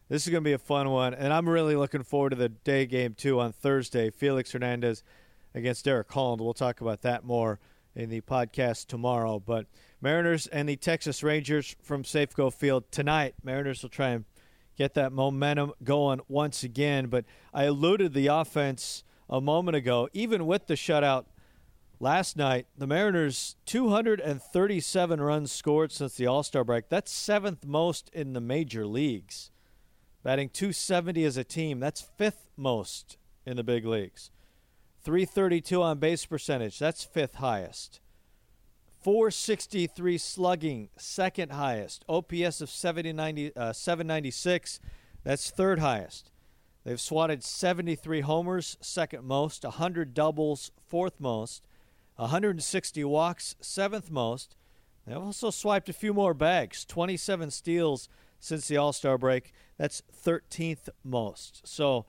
This 0.09 0.27
is 0.27 0.31
going 0.31 0.43
to 0.43 0.49
be 0.49 0.55
a 0.55 0.59
fun 0.59 0.91
one. 0.91 1.15
And 1.15 1.33
I'm 1.33 1.49
really 1.49 1.77
looking 1.77 2.03
forward 2.03 2.31
to 2.31 2.37
the 2.37 2.49
day 2.49 2.87
game, 2.87 3.15
too, 3.15 3.41
on 3.41 3.53
Thursday. 3.53 4.11
Felix 4.11 4.53
Hernandez 4.53 5.03
against 5.55 5.85
Derek 5.85 6.13
Holland. 6.13 6.41
We'll 6.41 6.53
talk 6.53 6.81
about 6.81 7.03
that 7.03 7.25
more 7.25 7.61
in 7.95 8.11
the 8.11 8.21
podcast 8.23 8.87
tomorrow. 8.87 9.39
But 9.39 9.67
Mariners 10.05 10.47
and 10.49 10.69
the 10.69 10.77
Texas 10.77 11.23
Rangers 11.23 11.75
from 11.83 12.03
Safeco 12.03 12.53
Field 12.53 12.85
tonight. 12.93 13.35
Mariners 13.43 13.83
will 13.83 13.89
try 13.89 14.11
and 14.11 14.27
get 14.77 14.93
that 14.93 15.15
momentum 15.15 15.73
going 15.83 16.21
once 16.29 16.63
again. 16.63 17.07
But 17.07 17.25
I 17.55 17.65
alluded 17.65 18.13
the 18.13 18.27
offense 18.27 19.03
a 19.31 19.41
moment 19.41 19.77
ago. 19.77 20.11
Even 20.13 20.45
with 20.45 20.67
the 20.67 20.75
shutout 20.75 21.25
last 22.01 22.37
night, 22.37 22.67
the 22.77 22.87
Mariners 22.87 23.57
237 23.65 25.21
runs 25.23 25.51
scored 25.51 25.91
since 25.91 26.17
the 26.17 26.27
All 26.27 26.43
Star 26.43 26.65
break. 26.65 26.91
That's 26.91 27.11
seventh 27.11 27.65
most 27.65 28.11
in 28.13 28.35
the 28.35 28.43
major 28.43 28.87
leagues. 28.87 29.51
Batting 30.23 30.51
270 30.51 31.25
as 31.25 31.39
a 31.39 31.45
team, 31.45 31.81
that's 31.81 32.03
fifth 32.03 32.51
most 32.59 33.17
in 33.47 33.57
the 33.57 33.65
big 33.65 33.87
leagues. 33.87 34.31
332 35.03 35.83
on 35.83 35.99
base 35.99 36.27
percentage. 36.27 36.79
That's 36.79 37.05
fifth 37.05 37.37
highest. 37.37 38.01
463 39.05 40.17
slugging, 40.17 40.89
second 40.97 41.53
highest. 41.53 42.07
OPS 42.09 42.63
of 42.63 42.71
790, 42.71 43.55
uh, 43.55 43.75
796. 43.75 44.81
That's 45.25 45.51
third 45.51 45.79
highest. 45.79 46.31
They've 46.85 47.01
swatted 47.01 47.45
73 47.45 48.23
homers, 48.23 48.79
second 48.81 49.25
most. 49.25 49.63
100 49.63 50.15
doubles, 50.15 50.71
fourth 50.87 51.21
most. 51.21 51.67
160 52.17 53.05
walks, 53.05 53.57
seventh 53.61 54.11
most. 54.11 54.57
They've 55.07 55.19
also 55.19 55.51
swiped 55.51 55.91
a 55.91 55.93
few 55.93 56.15
more 56.15 56.33
bags. 56.33 56.87
27 56.87 57.51
steals 57.51 58.09
since 58.41 58.69
the 58.69 58.79
All 58.79 58.95
Star 58.95 59.19
break. 59.19 59.53
That's 59.77 60.03
13th 60.25 60.89
most. 61.05 61.61
So 61.67 62.07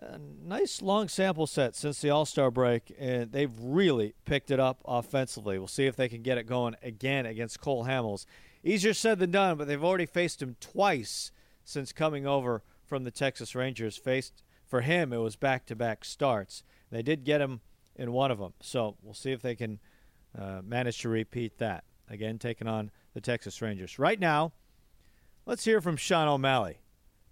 a 0.00 0.18
nice 0.18 0.82
long 0.82 1.08
sample 1.08 1.46
set 1.46 1.74
since 1.74 2.00
the 2.00 2.10
All 2.10 2.26
Star 2.26 2.50
break, 2.50 2.94
and 2.98 3.32
they've 3.32 3.52
really 3.58 4.14
picked 4.24 4.50
it 4.50 4.60
up 4.60 4.82
offensively. 4.84 5.58
We'll 5.58 5.68
see 5.68 5.86
if 5.86 5.96
they 5.96 6.08
can 6.08 6.22
get 6.22 6.38
it 6.38 6.44
going 6.46 6.76
again 6.82 7.26
against 7.26 7.60
Cole 7.60 7.84
Hamels. 7.84 8.26
Easier 8.62 8.94
said 8.94 9.18
than 9.18 9.30
done, 9.30 9.56
but 9.56 9.68
they've 9.68 9.82
already 9.82 10.06
faced 10.06 10.42
him 10.42 10.56
twice 10.60 11.30
since 11.64 11.92
coming 11.92 12.26
over 12.26 12.62
from 12.84 13.04
the 13.04 13.10
Texas 13.10 13.54
Rangers. 13.54 13.96
Faced 13.96 14.42
for 14.66 14.82
him, 14.82 15.12
it 15.12 15.18
was 15.18 15.36
back 15.36 15.66
to 15.66 15.76
back 15.76 16.04
starts. 16.04 16.62
They 16.90 17.02
did 17.02 17.24
get 17.24 17.40
him 17.40 17.60
in 17.94 18.12
one 18.12 18.30
of 18.30 18.38
them, 18.38 18.52
so 18.60 18.96
we'll 19.02 19.14
see 19.14 19.32
if 19.32 19.40
they 19.40 19.54
can 19.54 19.78
uh, 20.38 20.60
manage 20.64 21.00
to 21.00 21.08
repeat 21.08 21.58
that. 21.58 21.84
Again, 22.08 22.38
taking 22.38 22.68
on 22.68 22.90
the 23.14 23.20
Texas 23.20 23.60
Rangers. 23.60 23.98
Right 23.98 24.20
now, 24.20 24.52
let's 25.44 25.64
hear 25.64 25.80
from 25.80 25.96
Shawn 25.96 26.28
O'Malley. 26.28 26.78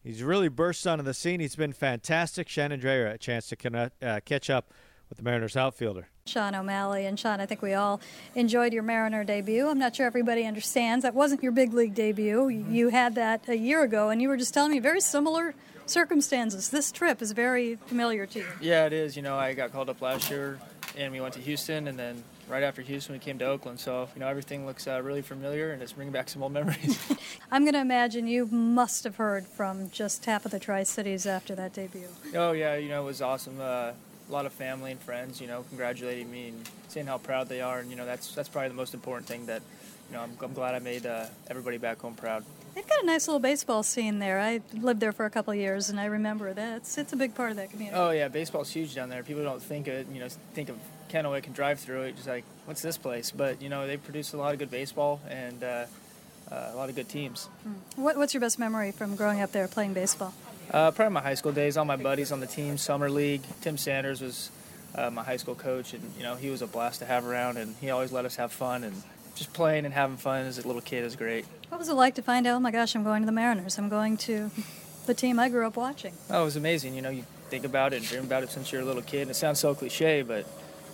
He's 0.04 0.23
really 0.23 0.49
burst 0.49 0.87
onto 0.87 1.02
the 1.02 1.14
scene. 1.14 1.40
He's 1.40 1.56
been 1.56 1.73
fantastic. 1.73 2.49
Shannon 2.49 2.78
Drayer 2.78 3.12
a 3.12 3.16
chance 3.16 3.49
to 3.49 3.56
connect, 3.56 4.04
uh, 4.04 4.20
catch 4.20 4.50
up 4.50 4.70
with 5.08 5.16
the 5.16 5.25
Mariners 5.25 5.56
outfielder. 5.56 6.08
Shawn 6.26 6.54
O'Malley. 6.54 7.06
And 7.06 7.18
Shawn, 7.18 7.40
I 7.40 7.46
think 7.46 7.62
we 7.62 7.73
all 7.73 8.02
enjoyed 8.34 8.75
your 8.75 8.82
Mariner 8.82 9.25
debut. 9.25 9.66
I'm 9.66 9.78
not 9.78 9.96
sure 9.96 10.06
everybody 10.06 10.44
understands. 10.44 11.04
That 11.04 11.14
wasn't 11.14 11.42
your 11.42 11.52
big 11.52 11.73
league 11.73 11.94
debut. 11.94 12.49
You 12.49 12.90
had 12.90 13.14
that 13.14 13.49
a 13.49 13.56
year 13.56 13.82
ago, 13.82 14.11
and 14.11 14.20
you 14.20 14.28
were 14.28 14.37
just 14.37 14.52
telling 14.52 14.73
me 14.73 14.78
very 14.78 15.00
similar 15.00 15.54
circumstances. 15.87 16.68
This 16.68 16.92
trip 16.92 17.23
is 17.23 17.32
very 17.32 17.76
familiar 17.87 18.26
to 18.26 18.38
you. 18.40 18.46
Yeah, 18.61 18.84
it 18.87 18.92
is. 18.92 19.16
You 19.16 19.23
know, 19.23 19.37
I 19.37 19.54
got 19.54 19.73
called 19.73 19.88
up 19.88 20.02
last 20.02 20.30
year, 20.30 20.58
and 20.96 21.12
we 21.12 21.20
went 21.20 21.34
to 21.34 21.40
Houston, 21.40 21.88
and 21.88 21.99
then 21.99 22.23
right 22.48 22.62
after 22.62 22.82
Houston, 22.82 23.14
we 23.14 23.18
came 23.18 23.38
to 23.38 23.46
Oakland. 23.46 23.80
So, 23.80 24.08
you 24.14 24.20
know, 24.20 24.28
everything 24.28 24.66
looks 24.66 24.86
uh, 24.86 25.00
really 25.02 25.22
familiar 25.22 25.72
and 25.72 25.82
it's 25.82 25.92
bringing 25.92 26.12
back 26.12 26.28
some 26.28 26.42
old 26.42 26.52
memories. 26.52 26.98
I'm 27.50 27.62
going 27.62 27.74
to 27.74 27.80
imagine 27.80 28.26
you 28.26 28.46
must 28.46 29.04
have 29.04 29.16
heard 29.16 29.46
from 29.46 29.90
just 29.90 30.24
half 30.24 30.44
of 30.44 30.50
the 30.50 30.58
Tri 30.58 30.82
Cities 30.82 31.26
after 31.26 31.54
that 31.54 31.72
debut. 31.72 32.08
Oh, 32.34 32.52
yeah, 32.52 32.76
you 32.76 32.88
know, 32.88 33.02
it 33.02 33.06
was 33.06 33.22
awesome. 33.22 33.60
Uh, 33.60 33.92
a 34.28 34.32
lot 34.32 34.46
of 34.46 34.52
family 34.52 34.90
and 34.90 35.00
friends, 35.00 35.40
you 35.40 35.46
know, 35.46 35.64
congratulating 35.68 36.30
me 36.30 36.48
and 36.48 36.68
seeing 36.88 37.06
how 37.06 37.18
proud 37.18 37.48
they 37.48 37.60
are. 37.60 37.78
And, 37.80 37.90
you 37.90 37.96
know, 37.96 38.06
that's, 38.06 38.34
that's 38.34 38.48
probably 38.48 38.68
the 38.68 38.74
most 38.74 38.94
important 38.94 39.28
thing 39.28 39.46
that, 39.46 39.62
you 40.10 40.16
know, 40.16 40.22
I'm, 40.22 40.36
I'm 40.42 40.52
glad 40.52 40.74
I 40.74 40.78
made 40.78 41.06
uh, 41.06 41.26
everybody 41.48 41.78
back 41.78 42.00
home 42.00 42.14
proud. 42.14 42.44
They've 42.74 42.86
got 42.88 43.02
a 43.02 43.06
nice 43.06 43.28
little 43.28 43.40
baseball 43.40 43.82
scene 43.82 44.18
there. 44.18 44.40
I 44.40 44.60
lived 44.72 45.00
there 45.00 45.12
for 45.12 45.26
a 45.26 45.30
couple 45.30 45.52
of 45.52 45.58
years, 45.58 45.90
and 45.90 46.00
I 46.00 46.06
remember 46.06 46.52
that. 46.52 46.78
It's, 46.78 46.98
it's 46.98 47.12
a 47.12 47.16
big 47.16 47.34
part 47.34 47.50
of 47.50 47.56
that 47.56 47.70
community. 47.70 47.96
Oh, 47.96 48.10
yeah, 48.10 48.26
baseball's 48.28 48.70
huge 48.70 48.94
down 48.94 49.10
there. 49.10 49.22
People 49.22 49.44
don't 49.44 49.62
think 49.62 49.86
of 49.86 49.94
it, 49.94 50.06
you 50.12 50.18
know, 50.18 50.28
think 50.54 50.70
of 50.70 50.76
Kennewick 51.08 51.46
and 51.46 51.54
drive 51.54 51.80
through 51.80 52.02
it, 52.02 52.16
just 52.16 52.28
like, 52.28 52.44
what's 52.66 52.82
this 52.82 52.96
place? 52.96 53.30
But 53.30 53.62
you 53.62 53.68
know, 53.68 53.87
they 53.87 53.96
produce 53.96 54.32
a 54.32 54.37
lot 54.37 54.52
of 54.52 54.58
good 54.58 54.70
baseball 54.70 55.20
and 55.28 55.62
uh, 55.62 55.87
uh, 56.50 56.70
a 56.73 56.76
lot 56.76 56.88
of 56.88 56.96
good 56.96 57.08
teams. 57.08 57.46
Hmm. 57.62 58.02
What, 58.02 58.16
what's 58.16 58.34
your 58.34 58.40
best 58.40 58.58
memory 58.58 58.92
from 58.92 59.16
growing 59.16 59.40
up 59.40 59.52
there 59.52 59.68
playing 59.68 59.94
baseball? 59.94 60.34
Uh, 60.70 60.90
probably 60.90 61.12
my 61.12 61.20
high 61.20 61.34
school 61.34 61.52
days. 61.52 61.76
All 61.76 61.84
my 61.84 61.96
buddies 61.96 62.32
on 62.32 62.40
the 62.40 62.46
team, 62.46 62.78
summer 62.78 63.11
league. 63.11 63.42
Tim 63.61 63.76
Sanders 63.76 64.20
was 64.20 64.50
uh, 64.94 65.11
my 65.11 65.23
high 65.23 65.37
school 65.37 65.54
coach, 65.54 65.92
and 65.92 66.02
you 66.16 66.23
know, 66.23 66.37
he 66.37 66.50
was 66.50 66.62
a 66.62 66.66
blast 66.66 67.00
to 67.00 67.06
have 67.06 67.26
around, 67.26 67.58
and 67.58 67.75
he 67.80 67.90
always 67.90 68.12
let 68.12 68.25
us 68.25 68.37
have 68.37 68.52
fun 68.52 68.84
and. 68.84 69.02
Just 69.37 69.52
playing 69.52 69.84
and 69.84 69.92
having 69.92 70.16
fun 70.16 70.46
as 70.46 70.61
a 70.61 70.64
little 70.64 70.80
kid 70.80 71.02
is 71.02 71.16
great. 71.16 71.44
What 71.68 71.78
was 71.80 71.88
it 71.88 71.94
like 71.94 72.14
to 72.14 72.23
find 72.23 72.46
out, 72.46 72.54
oh 72.54 72.61
my 72.61 72.70
gosh, 72.70 72.94
I'm 72.94 73.02
going 73.02 73.23
to 73.23 73.26
the 73.26 73.32
Mariners? 73.32 73.78
I'm 73.78 73.88
going 73.88 74.16
to 74.18 74.52
the 75.06 75.14
team 75.14 75.40
I 75.40 75.49
grew 75.49 75.66
up 75.66 75.76
watching. 75.76 76.14
Oh, 76.30 76.42
it 76.42 76.44
was 76.44 76.54
amazing. 76.54 76.94
You 76.94 77.02
know, 77.02 77.11
you 77.11 77.25
think 77.50 77.64
about 77.64 77.92
it 77.92 77.96
and 77.96 78.06
dream 78.06 78.25
about 78.25 78.42
it 78.42 78.50
since 78.50 78.73
you're 78.73 78.82
a 78.82 78.84
little 78.84 79.02
kid. 79.02 79.23
And 79.23 79.32
it 79.32 79.34
sounds 79.34 79.58
so 79.58 79.75
cliche, 79.75 80.23
but 80.23 80.46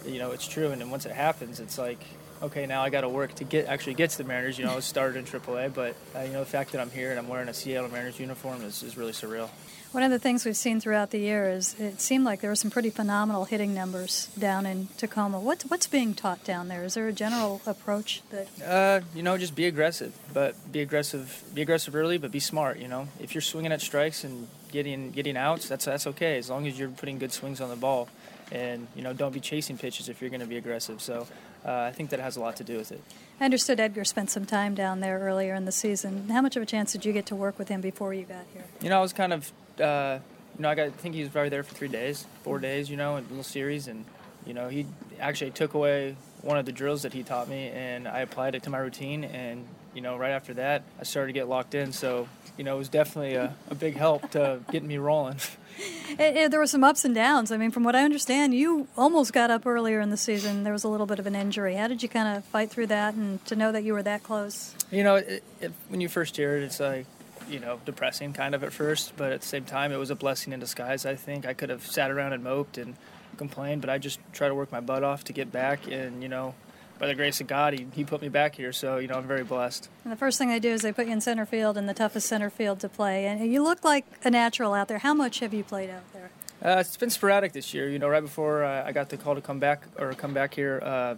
you 0.06 0.18
know 0.18 0.32
it's 0.32 0.46
true. 0.46 0.70
And 0.70 0.80
then 0.80 0.90
once 0.90 1.06
it 1.06 1.12
happens, 1.12 1.60
it's 1.60 1.78
like, 1.78 1.98
okay, 2.42 2.66
now 2.66 2.82
I 2.82 2.90
got 2.90 3.02
to 3.02 3.08
work 3.08 3.34
to 3.36 3.44
get 3.44 3.66
actually 3.66 3.94
get 3.94 4.10
to 4.10 4.18
the 4.18 4.24
Mariners. 4.24 4.58
You 4.58 4.64
know, 4.64 4.72
I 4.72 4.76
was 4.76 4.84
started 4.84 5.18
in 5.18 5.24
AAA, 5.24 5.74
but 5.74 5.94
uh, 6.14 6.20
you 6.22 6.32
know 6.32 6.40
the 6.40 6.46
fact 6.50 6.72
that 6.72 6.80
I'm 6.80 6.90
here 6.90 7.10
and 7.10 7.18
I'm 7.18 7.28
wearing 7.28 7.48
a 7.48 7.54
Seattle 7.54 7.90
Mariners 7.90 8.18
uniform 8.18 8.62
is, 8.62 8.82
is 8.82 8.96
really 8.96 9.12
surreal. 9.12 9.48
One 9.92 10.04
of 10.04 10.12
the 10.12 10.20
things 10.20 10.44
we've 10.44 10.56
seen 10.56 10.80
throughout 10.80 11.10
the 11.10 11.18
year 11.18 11.50
is 11.50 11.74
it 11.80 12.00
seemed 12.00 12.24
like 12.24 12.40
there 12.40 12.50
were 12.50 12.56
some 12.56 12.70
pretty 12.70 12.90
phenomenal 12.90 13.44
hitting 13.44 13.74
numbers 13.74 14.28
down 14.38 14.64
in 14.64 14.86
Tacoma. 14.96 15.40
What's 15.40 15.64
what's 15.64 15.88
being 15.88 16.14
taught 16.14 16.44
down 16.44 16.68
there? 16.68 16.84
Is 16.84 16.94
there 16.94 17.08
a 17.08 17.12
general 17.12 17.60
approach 17.66 18.22
that? 18.30 18.46
Uh, 18.64 19.00
you 19.16 19.24
know, 19.24 19.36
just 19.36 19.56
be 19.56 19.66
aggressive, 19.66 20.16
but 20.32 20.54
be 20.70 20.80
aggressive. 20.80 21.42
Be 21.52 21.62
aggressive 21.62 21.96
early, 21.96 22.18
but 22.18 22.30
be 22.30 22.38
smart. 22.38 22.78
You 22.78 22.86
know, 22.86 23.08
if 23.18 23.34
you're 23.34 23.42
swinging 23.42 23.72
at 23.72 23.80
strikes 23.80 24.22
and 24.22 24.46
getting 24.70 25.10
getting 25.10 25.36
outs, 25.36 25.68
that's 25.68 25.86
that's 25.86 26.06
okay 26.06 26.38
as 26.38 26.48
long 26.48 26.68
as 26.68 26.78
you're 26.78 26.90
putting 26.90 27.18
good 27.18 27.32
swings 27.32 27.60
on 27.60 27.68
the 27.68 27.76
ball 27.76 28.08
and 28.50 28.86
you 28.94 29.02
know 29.02 29.12
don't 29.12 29.32
be 29.32 29.40
chasing 29.40 29.78
pitches 29.78 30.08
if 30.08 30.20
you're 30.20 30.30
going 30.30 30.40
to 30.40 30.46
be 30.46 30.56
aggressive. 30.56 31.00
So 31.00 31.26
uh, 31.64 31.72
I 31.72 31.92
think 31.92 32.10
that 32.10 32.20
has 32.20 32.36
a 32.36 32.40
lot 32.40 32.56
to 32.56 32.64
do 32.64 32.76
with 32.76 32.92
it. 32.92 33.02
I 33.40 33.44
understood 33.44 33.80
Edgar 33.80 34.04
spent 34.04 34.30
some 34.30 34.44
time 34.44 34.74
down 34.74 35.00
there 35.00 35.18
earlier 35.18 35.54
in 35.54 35.64
the 35.64 35.72
season. 35.72 36.28
How 36.28 36.42
much 36.42 36.56
of 36.56 36.62
a 36.62 36.66
chance 36.66 36.92
did 36.92 37.04
you 37.04 37.12
get 37.12 37.26
to 37.26 37.36
work 37.36 37.58
with 37.58 37.68
him 37.68 37.80
before 37.80 38.14
you 38.14 38.24
got 38.24 38.44
here? 38.52 38.64
You 38.82 38.90
know, 38.90 38.98
I 38.98 39.02
was 39.02 39.12
kind 39.12 39.32
of, 39.32 39.52
uh, 39.80 40.18
you 40.56 40.62
know, 40.62 40.70
I, 40.70 40.74
got, 40.74 40.86
I 40.86 40.90
think 40.90 41.14
he 41.14 41.22
was 41.22 41.30
probably 41.30 41.50
there 41.50 41.62
for 41.62 41.74
three 41.74 41.88
days, 41.88 42.26
four 42.42 42.58
days, 42.58 42.90
you 42.90 42.96
know, 42.96 43.16
in 43.16 43.24
a 43.24 43.28
little 43.28 43.42
series, 43.42 43.88
and 43.88 44.04
you 44.46 44.54
know, 44.54 44.68
he 44.68 44.86
actually 45.18 45.50
took 45.50 45.74
away 45.74 46.16
one 46.42 46.56
of 46.56 46.64
the 46.64 46.72
drills 46.72 47.02
that 47.02 47.12
he 47.12 47.22
taught 47.22 47.48
me, 47.48 47.68
and 47.68 48.08
I 48.08 48.20
applied 48.20 48.54
it 48.54 48.62
to 48.64 48.70
my 48.70 48.78
routine, 48.78 49.24
and 49.24 49.66
you 49.94 50.00
know, 50.00 50.16
right 50.16 50.30
after 50.30 50.54
that, 50.54 50.82
I 50.98 51.04
started 51.04 51.28
to 51.28 51.32
get 51.32 51.48
locked 51.48 51.74
in. 51.74 51.92
So, 51.92 52.28
you 52.56 52.64
know, 52.64 52.74
it 52.74 52.78
was 52.78 52.88
definitely 52.88 53.34
a, 53.34 53.54
a 53.68 53.74
big 53.74 53.96
help 53.96 54.30
to 54.32 54.60
getting 54.70 54.88
me 54.88 54.98
rolling. 54.98 55.36
It, 55.36 55.50
it, 56.10 56.20
eh, 56.20 56.40
eh, 56.42 56.48
there 56.48 56.60
were 56.60 56.66
some 56.66 56.84
ups 56.84 57.04
and 57.04 57.14
downs. 57.14 57.50
I 57.50 57.56
mean, 57.56 57.70
from 57.70 57.84
what 57.84 57.96
I 57.96 58.04
understand, 58.04 58.54
you 58.54 58.88
almost 58.96 59.32
got 59.32 59.50
up 59.50 59.66
earlier 59.66 60.00
in 60.00 60.10
the 60.10 60.16
season. 60.16 60.64
There 60.64 60.72
was 60.72 60.84
a 60.84 60.88
little 60.88 61.06
bit 61.06 61.18
of 61.18 61.26
an 61.26 61.34
injury. 61.34 61.74
How 61.74 61.88
did 61.88 62.02
you 62.02 62.08
kind 62.08 62.36
of 62.36 62.44
fight 62.44 62.70
through 62.70 62.88
that 62.88 63.14
and 63.14 63.44
to 63.46 63.56
know 63.56 63.72
that 63.72 63.82
you 63.82 63.92
were 63.92 64.02
that 64.02 64.22
close? 64.22 64.74
You 64.90 65.02
know, 65.02 65.16
it, 65.16 65.42
when 65.88 66.00
you 66.00 66.08
first 66.08 66.36
hear 66.36 66.56
it, 66.56 66.62
it's 66.62 66.80
like, 66.80 67.06
you 67.48 67.58
know, 67.58 67.80
depressing 67.84 68.32
kind 68.32 68.54
of 68.54 68.62
at 68.62 68.72
first, 68.72 69.14
but 69.16 69.32
at 69.32 69.40
the 69.40 69.46
same 69.46 69.64
time, 69.64 69.92
it 69.92 69.96
was 69.96 70.10
a 70.10 70.14
blessing 70.14 70.52
in 70.52 70.60
disguise, 70.60 71.04
I 71.04 71.16
think. 71.16 71.46
I 71.46 71.54
could 71.54 71.70
have 71.70 71.84
sat 71.84 72.10
around 72.10 72.32
and 72.32 72.44
moped 72.44 72.78
and 72.78 72.94
complained, 73.36 73.80
but 73.80 73.90
I 73.90 73.98
just 73.98 74.20
try 74.32 74.48
to 74.48 74.54
work 74.54 74.70
my 74.70 74.80
butt 74.80 75.02
off 75.02 75.24
to 75.24 75.32
get 75.32 75.50
back. 75.50 75.90
And 75.90 76.22
you 76.22 76.28
know, 76.28 76.54
by 77.00 77.06
the 77.06 77.14
grace 77.14 77.40
of 77.40 77.46
God, 77.46 77.72
he, 77.72 77.86
he 77.94 78.04
put 78.04 78.20
me 78.20 78.28
back 78.28 78.54
here. 78.54 78.72
So 78.72 78.98
you 78.98 79.08
know, 79.08 79.14
I'm 79.14 79.26
very 79.26 79.42
blessed. 79.42 79.88
And 80.04 80.12
the 80.12 80.16
first 80.16 80.38
thing 80.38 80.50
they 80.50 80.60
do 80.60 80.70
is 80.70 80.82
they 80.82 80.92
put 80.92 81.06
you 81.06 81.12
in 81.12 81.20
center 81.20 81.46
field 81.46 81.76
in 81.76 81.86
the 81.86 81.94
toughest 81.94 82.28
center 82.28 82.50
field 82.50 82.78
to 82.80 82.88
play, 82.88 83.26
and 83.26 83.50
you 83.50 83.62
look 83.62 83.82
like 83.82 84.04
a 84.22 84.30
natural 84.30 84.74
out 84.74 84.86
there. 84.86 84.98
How 84.98 85.14
much 85.14 85.40
have 85.40 85.52
you 85.52 85.64
played 85.64 85.90
out 85.90 86.12
there? 86.12 86.30
Uh, 86.62 86.78
it's 86.80 86.96
been 86.98 87.10
sporadic 87.10 87.52
this 87.52 87.72
year. 87.72 87.88
You 87.88 87.98
know, 87.98 88.08
right 88.08 88.22
before 88.22 88.62
uh, 88.62 88.84
I 88.84 88.92
got 88.92 89.08
the 89.08 89.16
call 89.16 89.34
to 89.34 89.40
come 89.40 89.58
back 89.58 89.82
or 89.98 90.12
come 90.12 90.34
back 90.34 90.54
here, 90.54 90.80
uh, 90.84 91.14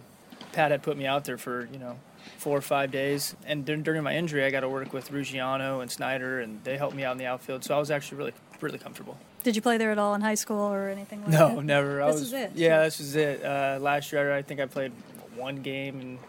Pat 0.53 0.71
had 0.71 0.81
put 0.81 0.97
me 0.97 1.05
out 1.05 1.25
there 1.25 1.37
for 1.37 1.67
you 1.71 1.77
know 1.77 1.97
four 2.37 2.57
or 2.57 2.61
five 2.61 2.91
days. 2.91 3.35
And 3.45 3.65
during 3.65 4.03
my 4.03 4.15
injury, 4.15 4.45
I 4.45 4.49
got 4.51 4.61
to 4.61 4.69
work 4.69 4.93
with 4.93 5.11
Ruggiano 5.11 5.81
and 5.81 5.91
Snyder, 5.91 6.39
and 6.39 6.63
they 6.63 6.77
helped 6.77 6.95
me 6.95 7.03
out 7.03 7.11
in 7.11 7.17
the 7.17 7.25
outfield. 7.25 7.63
So 7.63 7.75
I 7.75 7.79
was 7.79 7.91
actually 7.91 8.17
really, 8.17 8.33
really 8.61 8.77
comfortable. 8.79 9.17
Did 9.43 9.57
you 9.57 9.61
play 9.61 9.77
there 9.77 9.91
at 9.91 9.99
all 9.99 10.15
in 10.15 10.21
high 10.21 10.35
school 10.35 10.61
or 10.61 10.87
anything 10.87 11.21
like 11.21 11.31
no, 11.31 11.47
that? 11.49 11.55
No, 11.55 11.61
never. 11.61 11.95
This 11.95 12.03
I 12.03 12.07
was, 12.07 12.21
is 12.21 12.33
it. 12.33 12.51
Yeah, 12.55 12.83
this 12.83 12.99
was 12.99 13.15
it. 13.17 13.43
Uh, 13.43 13.77
last 13.81 14.13
year, 14.13 14.33
I 14.33 14.41
think 14.41 14.61
I 14.61 14.65
played 14.65 14.93
one 15.35 15.57
game 15.57 15.99
and 15.99 16.19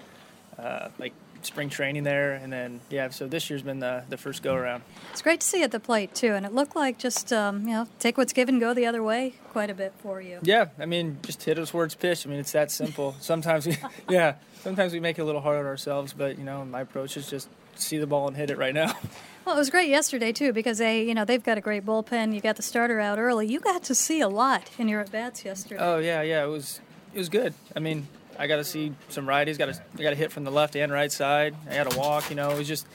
uh, 0.59 0.89
like 0.99 1.13
spring 1.43 1.69
training 1.69 2.05
there, 2.05 2.35
and 2.35 2.53
then 2.53 2.81
yeah. 2.91 3.09
So 3.11 3.27
this 3.27 3.51
year's 3.51 3.63
been 3.63 3.81
the 3.81 4.05
the 4.09 4.17
first 4.17 4.43
go 4.43 4.55
around. 4.55 4.83
It's 5.13 5.23
great 5.23 5.41
to 5.41 5.47
see 5.47 5.63
at 5.63 5.71
the 5.71 5.81
plate 5.81 6.15
too, 6.15 6.35
and 6.35 6.47
it 6.47 6.53
looked 6.53 6.77
like 6.77 6.99
just 6.99 7.33
um, 7.33 7.63
you 7.67 7.75
know 7.75 7.89
take 7.99 8.19
what's 8.19 8.33
given, 8.33 8.59
go 8.59 8.75
the 8.75 8.87
other 8.87 9.03
way 9.03 9.35
quite 9.53 9.71
a 9.71 9.75
bit 9.75 9.93
for 9.99 10.21
you. 10.21 10.39
Yeah, 10.43 10.67
I 10.79 10.87
mean 10.87 11.19
just 11.23 11.43
hit 11.43 11.59
us 11.59 11.73
where 11.73 11.85
it's 11.85 11.95
pitched. 11.95 12.27
I 12.27 12.31
mean 12.31 12.41
it's 12.41 12.53
that 12.53 12.71
simple. 12.71 13.15
Sometimes 13.21 13.67
we, 13.67 13.77
yeah, 14.09 14.35
sometimes 14.63 14.93
we 14.93 15.01
make 15.01 15.19
it 15.19 15.23
a 15.23 15.25
little 15.25 15.41
hard 15.41 15.59
on 15.59 15.67
ourselves, 15.67 16.13
but 16.13 16.39
you 16.39 16.45
know 16.45 16.65
my 16.65 16.81
approach 16.81 17.17
is 17.17 17.29
just 17.29 17.49
see 17.77 17.99
the 17.99 18.07
ball 18.07 18.29
and 18.29 18.37
hit 18.37 18.51
it 18.51 18.59
right 18.59 18.75
now. 18.75 18.97
Well, 19.45 19.57
it 19.57 19.59
was 19.59 19.69
great 19.69 19.91
yesterday 19.91 20.33
too 20.33 20.55
because 20.55 20.79
they, 20.79 21.03
you 21.03 21.13
know, 21.13 21.27
they've 21.27 21.43
got 21.43 21.59
a 21.59 21.61
great 21.61 21.85
bullpen. 21.85 22.35
You 22.35 22.41
got 22.41 22.57
the 22.57 22.63
starter 22.63 22.99
out 22.99 23.19
early. 23.19 23.47
You 23.47 23.61
got 23.61 23.83
to 23.83 23.95
see 23.95 24.21
a 24.21 24.29
lot 24.29 24.71
in 24.79 24.89
your 24.89 25.03
at 25.03 25.13
bats 25.13 25.45
yesterday. 25.45 25.77
Oh 25.79 25.99
yeah, 25.99 26.23
yeah, 26.23 26.43
it 26.43 26.49
was 26.49 26.81
it 27.13 27.19
was 27.19 27.29
good. 27.29 27.53
I 27.77 27.81
mean, 27.81 28.09
I 28.39 28.47
got 28.47 28.57
to 28.57 28.65
see 28.65 28.93
some 29.09 29.27
righties. 29.27 29.59
Got 29.59 29.75
to 29.75 29.83
I 29.99 30.03
got 30.03 30.11
to 30.11 30.17
hit 30.17 30.33
from 30.33 30.45
the 30.45 30.51
left 30.51 30.77
and 30.77 30.91
right 30.93 31.11
side. 31.11 31.55
I 31.71 31.77
got 31.77 31.91
to 31.91 31.99
walk. 31.99 32.31
You 32.31 32.37
know, 32.37 32.51
it 32.51 32.59
was 32.59 32.69
just 32.69 32.87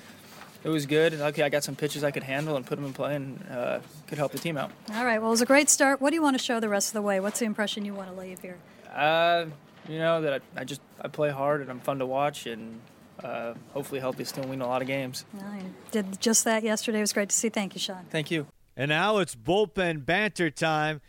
it 0.63 0.69
was 0.69 0.85
good. 0.85 1.13
Okay, 1.13 1.43
I 1.43 1.49
got 1.49 1.63
some 1.63 1.75
pitches 1.75 2.03
I 2.03 2.11
could 2.11 2.23
handle 2.23 2.55
and 2.57 2.65
put 2.65 2.75
them 2.75 2.85
in 2.85 2.93
play 2.93 3.15
and 3.15 3.45
uh, 3.49 3.79
could 4.07 4.17
help 4.17 4.31
the 4.31 4.39
team 4.39 4.57
out. 4.57 4.71
All 4.93 5.05
right. 5.05 5.19
Well, 5.19 5.29
it 5.29 5.31
was 5.31 5.41
a 5.41 5.45
great 5.45 5.69
start. 5.69 6.01
What 6.01 6.09
do 6.09 6.15
you 6.15 6.21
want 6.21 6.37
to 6.37 6.43
show 6.43 6.59
the 6.59 6.69
rest 6.69 6.89
of 6.89 6.93
the 6.93 7.01
way? 7.01 7.19
What's 7.19 7.39
the 7.39 7.45
impression 7.45 7.85
you 7.85 7.93
want 7.93 8.09
to 8.09 8.19
leave 8.19 8.39
here? 8.39 8.57
Uh, 8.93 9.45
you 9.87 9.99
know 9.99 10.21
that 10.21 10.33
I, 10.33 10.61
I 10.61 10.63
just 10.63 10.81
I 11.01 11.07
play 11.07 11.29
hard 11.29 11.61
and 11.61 11.69
I'm 11.69 11.79
fun 11.79 11.99
to 11.99 12.05
watch 12.05 12.45
and 12.45 12.81
uh, 13.23 13.53
hopefully 13.73 13.99
help 13.99 14.19
us 14.19 14.29
still 14.29 14.43
win 14.45 14.61
a 14.61 14.67
lot 14.67 14.81
of 14.81 14.87
games. 14.87 15.25
I 15.41 15.61
did 15.91 16.19
just 16.19 16.43
that 16.45 16.63
yesterday. 16.63 16.99
It 16.99 17.01
was 17.01 17.13
great 17.13 17.29
to 17.29 17.35
see. 17.35 17.49
Thank 17.49 17.75
you, 17.75 17.79
Shawn. 17.79 18.05
Thank 18.09 18.31
you. 18.31 18.47
And 18.75 18.89
now 18.89 19.17
it's 19.17 19.35
bullpen 19.35 20.05
banter 20.05 20.49
time. 20.49 21.01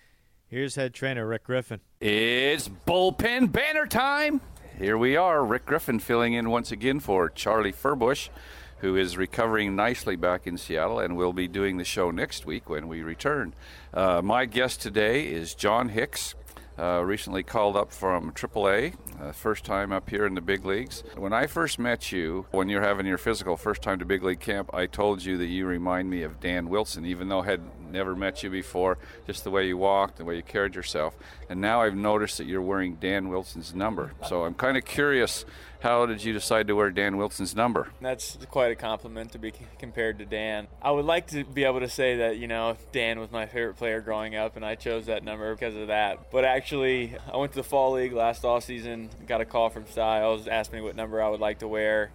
Here's 0.50 0.74
head 0.74 0.94
trainer 0.94 1.28
Rick 1.28 1.44
Griffin. 1.44 1.78
It's 2.00 2.68
bullpen 2.68 3.52
banter 3.52 3.86
time. 3.86 4.40
Here 4.76 4.98
we 4.98 5.16
are, 5.16 5.44
Rick 5.44 5.64
Griffin 5.64 6.00
filling 6.00 6.32
in 6.32 6.50
once 6.50 6.72
again 6.72 6.98
for 6.98 7.30
Charlie 7.30 7.72
Furbush, 7.72 8.30
who 8.78 8.96
is 8.96 9.16
recovering 9.16 9.76
nicely 9.76 10.16
back 10.16 10.48
in 10.48 10.58
Seattle 10.58 10.98
and 10.98 11.16
will 11.16 11.32
be 11.32 11.46
doing 11.46 11.76
the 11.76 11.84
show 11.84 12.10
next 12.10 12.46
week 12.46 12.68
when 12.68 12.88
we 12.88 13.00
return. 13.00 13.54
Uh, 13.94 14.22
my 14.24 14.44
guest 14.44 14.82
today 14.82 15.28
is 15.28 15.54
John 15.54 15.90
Hicks. 15.90 16.34
Uh, 16.76 17.02
recently 17.04 17.42
called 17.44 17.76
up 17.76 17.92
from 17.92 18.32
AAA, 18.32 18.94
uh, 19.20 19.32
first 19.32 19.64
time 19.64 19.92
up 19.92 20.08
here 20.08 20.24
in 20.24 20.34
the 20.34 20.40
big 20.40 20.64
leagues. 20.64 21.04
When 21.14 21.32
I 21.32 21.46
first 21.46 21.78
met 21.78 22.10
you, 22.10 22.46
when 22.52 22.70
you're 22.70 22.82
having 22.82 23.06
your 23.06 23.18
physical 23.18 23.56
first 23.58 23.82
time 23.82 23.98
to 23.98 24.06
big 24.06 24.24
league 24.24 24.40
camp, 24.40 24.70
I 24.72 24.86
told 24.86 25.22
you 25.22 25.36
that 25.38 25.46
you 25.46 25.66
remind 25.66 26.08
me 26.08 26.22
of 26.22 26.40
Dan 26.40 26.70
Wilson, 26.70 27.04
even 27.04 27.28
though 27.28 27.42
I 27.42 27.46
had 27.46 27.60
never 27.90 28.14
met 28.14 28.42
you 28.42 28.50
before, 28.50 28.98
just 29.26 29.44
the 29.44 29.50
way 29.50 29.66
you 29.66 29.76
walked, 29.76 30.16
the 30.16 30.24
way 30.24 30.36
you 30.36 30.42
carried 30.42 30.74
yourself. 30.74 31.14
And 31.48 31.60
now 31.60 31.82
I've 31.82 31.96
noticed 31.96 32.38
that 32.38 32.46
you're 32.46 32.62
wearing 32.62 32.96
Dan 32.96 33.28
Wilson's 33.28 33.74
number. 33.74 34.12
So 34.28 34.44
I'm 34.44 34.54
kind 34.54 34.76
of 34.76 34.84
curious 34.84 35.44
how 35.80 36.04
did 36.04 36.22
you 36.22 36.32
decide 36.32 36.66
to 36.68 36.74
wear 36.74 36.90
Dan 36.90 37.16
Wilson's 37.16 37.56
number? 37.56 37.88
That's 38.00 38.36
quite 38.50 38.70
a 38.70 38.74
compliment 38.74 39.32
to 39.32 39.38
be 39.38 39.52
compared 39.78 40.18
to 40.18 40.26
Dan. 40.26 40.68
I 40.82 40.90
would 40.90 41.06
like 41.06 41.28
to 41.28 41.42
be 41.44 41.64
able 41.64 41.80
to 41.80 41.88
say 41.88 42.18
that, 42.18 42.36
you 42.36 42.46
know, 42.46 42.76
Dan 42.92 43.18
was 43.18 43.30
my 43.30 43.46
favorite 43.46 43.76
player 43.76 44.00
growing 44.00 44.36
up 44.36 44.56
and 44.56 44.64
I 44.64 44.74
chose 44.74 45.06
that 45.06 45.24
number 45.24 45.54
because 45.54 45.74
of 45.74 45.88
that. 45.88 46.30
But 46.30 46.44
actually, 46.44 47.16
I 47.32 47.36
went 47.38 47.52
to 47.52 47.56
the 47.56 47.64
Fall 47.64 47.92
League 47.92 48.12
last 48.12 48.44
off 48.44 48.64
season, 48.64 49.08
got 49.26 49.40
a 49.40 49.46
call 49.46 49.70
from 49.70 49.86
Styles, 49.86 50.46
asked 50.46 50.72
me 50.72 50.80
what 50.82 50.96
number 50.96 51.22
I 51.22 51.28
would 51.28 51.40
like 51.40 51.60
to 51.60 51.68
wear. 51.68 52.10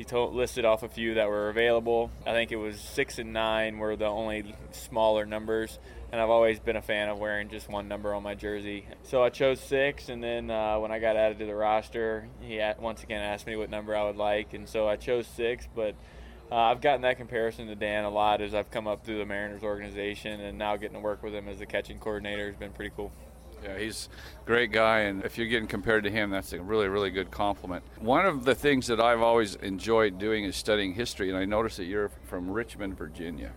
He 0.00 0.04
told, 0.04 0.34
listed 0.34 0.64
off 0.64 0.82
a 0.82 0.88
few 0.88 1.12
that 1.16 1.28
were 1.28 1.50
available. 1.50 2.10
I 2.26 2.32
think 2.32 2.52
it 2.52 2.56
was 2.56 2.80
six 2.80 3.18
and 3.18 3.34
nine 3.34 3.76
were 3.76 3.96
the 3.96 4.06
only 4.06 4.54
smaller 4.70 5.26
numbers 5.26 5.78
and 6.10 6.18
I've 6.18 6.30
always 6.30 6.58
been 6.58 6.76
a 6.76 6.80
fan 6.80 7.10
of 7.10 7.18
wearing 7.18 7.50
just 7.50 7.68
one 7.68 7.86
number 7.86 8.14
on 8.14 8.22
my 8.22 8.34
jersey. 8.34 8.86
So 9.02 9.22
I 9.22 9.28
chose 9.28 9.60
six, 9.60 10.08
and 10.08 10.24
then 10.24 10.50
uh, 10.50 10.78
when 10.78 10.90
I 10.90 11.00
got 11.00 11.16
added 11.16 11.38
to 11.40 11.44
the 11.44 11.54
roster, 11.54 12.26
he 12.40 12.62
once 12.78 13.02
again 13.02 13.20
asked 13.20 13.46
me 13.46 13.56
what 13.56 13.68
number 13.68 13.94
I 13.94 14.04
would 14.04 14.16
like, 14.16 14.54
and 14.54 14.66
so 14.66 14.88
I 14.88 14.96
chose 14.96 15.26
six. 15.26 15.68
But 15.76 15.96
uh, 16.50 16.54
I've 16.54 16.80
gotten 16.80 17.02
that 17.02 17.18
comparison 17.18 17.66
to 17.66 17.74
Dan 17.74 18.04
a 18.04 18.10
lot 18.10 18.40
as 18.40 18.54
I've 18.54 18.70
come 18.70 18.86
up 18.86 19.04
through 19.04 19.18
the 19.18 19.26
Mariners 19.26 19.62
organization, 19.62 20.40
and 20.40 20.56
now 20.56 20.76
getting 20.76 20.96
to 20.96 21.00
work 21.00 21.22
with 21.22 21.34
him 21.34 21.46
as 21.46 21.58
the 21.58 21.66
catching 21.66 21.98
coordinator 21.98 22.46
has 22.46 22.56
been 22.56 22.72
pretty 22.72 22.92
cool. 22.96 23.12
Yeah, 23.62 23.78
he's 23.78 24.08
a 24.42 24.46
great 24.46 24.72
guy, 24.72 25.00
and 25.00 25.24
if 25.24 25.36
you're 25.36 25.46
getting 25.46 25.68
compared 25.68 26.04
to 26.04 26.10
him, 26.10 26.30
that's 26.30 26.52
a 26.52 26.60
really, 26.60 26.88
really 26.88 27.10
good 27.10 27.30
compliment. 27.30 27.84
One 27.98 28.24
of 28.24 28.44
the 28.44 28.54
things 28.54 28.86
that 28.86 29.00
I've 29.00 29.20
always 29.20 29.54
enjoyed 29.56 30.18
doing 30.18 30.44
is 30.44 30.56
studying 30.56 30.94
history, 30.94 31.28
and 31.28 31.38
I 31.38 31.44
noticed 31.44 31.76
that 31.76 31.84
you're 31.84 32.10
from 32.26 32.50
Richmond, 32.50 32.96
Virginia 32.96 33.52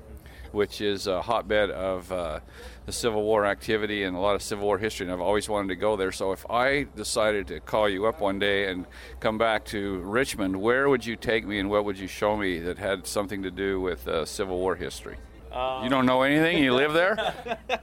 which 0.53 0.81
is 0.81 1.07
a 1.07 1.21
hotbed 1.21 1.71
of 1.71 2.11
uh, 2.11 2.39
the 2.85 2.91
Civil 2.91 3.23
War 3.23 3.45
activity 3.45 4.03
and 4.03 4.15
a 4.15 4.19
lot 4.19 4.35
of 4.35 4.41
Civil 4.41 4.65
War 4.65 4.77
history, 4.77 5.05
and 5.05 5.13
I've 5.13 5.19
always 5.19 5.49
wanted 5.49 5.69
to 5.69 5.75
go 5.75 5.95
there. 5.95 6.11
So 6.11 6.31
if 6.31 6.49
I 6.49 6.85
decided 6.95 7.47
to 7.47 7.59
call 7.59 7.89
you 7.89 8.05
up 8.05 8.21
one 8.21 8.39
day 8.39 8.69
and 8.69 8.85
come 9.19 9.37
back 9.37 9.65
to 9.65 9.97
Richmond, 9.99 10.55
where 10.61 10.87
would 10.87 11.05
you 11.05 11.15
take 11.15 11.45
me 11.45 11.59
and 11.59 11.69
what 11.69 11.85
would 11.85 11.97
you 11.97 12.07
show 12.07 12.37
me 12.37 12.59
that 12.59 12.77
had 12.77 13.07
something 13.07 13.41
to 13.43 13.51
do 13.51 13.81
with 13.81 14.07
uh, 14.07 14.25
Civil 14.25 14.59
War 14.59 14.75
history? 14.75 15.17
Um, 15.53 15.83
you 15.83 15.89
don't 15.89 16.05
know 16.05 16.23
anything? 16.23 16.63
You 16.63 16.73
live 16.73 16.93
there? 16.93 17.19
uh, 17.69 17.77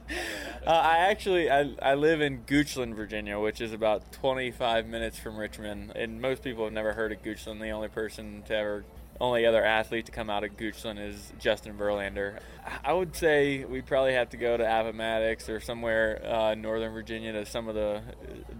I 0.65 0.97
actually 1.09 1.49
I, 1.49 1.73
I 1.81 1.95
live 1.95 2.19
in 2.19 2.43
Goochland, 2.43 2.95
Virginia, 2.95 3.39
which 3.39 3.61
is 3.61 3.71
about 3.71 4.11
25 4.11 4.87
minutes 4.87 5.17
from 5.17 5.37
Richmond, 5.37 5.93
and 5.95 6.21
most 6.21 6.43
people 6.43 6.65
have 6.65 6.73
never 6.73 6.93
heard 6.93 7.13
of 7.13 7.23
Goochland. 7.23 7.61
The 7.61 7.69
only 7.69 7.87
person 7.87 8.43
to 8.47 8.55
ever 8.55 8.83
only 9.21 9.45
other 9.45 9.63
athlete 9.63 10.07
to 10.07 10.11
come 10.11 10.29
out 10.29 10.43
of 10.43 10.57
Goochland 10.57 10.99
is 10.99 11.31
Justin 11.39 11.77
Verlander. 11.77 12.39
I 12.83 12.91
would 12.91 13.15
say 13.15 13.63
we 13.63 13.81
probably 13.81 14.13
have 14.13 14.31
to 14.31 14.37
go 14.37 14.57
to 14.57 14.63
Appomattox 14.63 15.47
or 15.47 15.59
somewhere 15.59 16.21
uh, 16.25 16.55
Northern 16.55 16.91
Virginia 16.91 17.31
to 17.33 17.45
some 17.45 17.67
of 17.67 17.75
the 17.75 18.01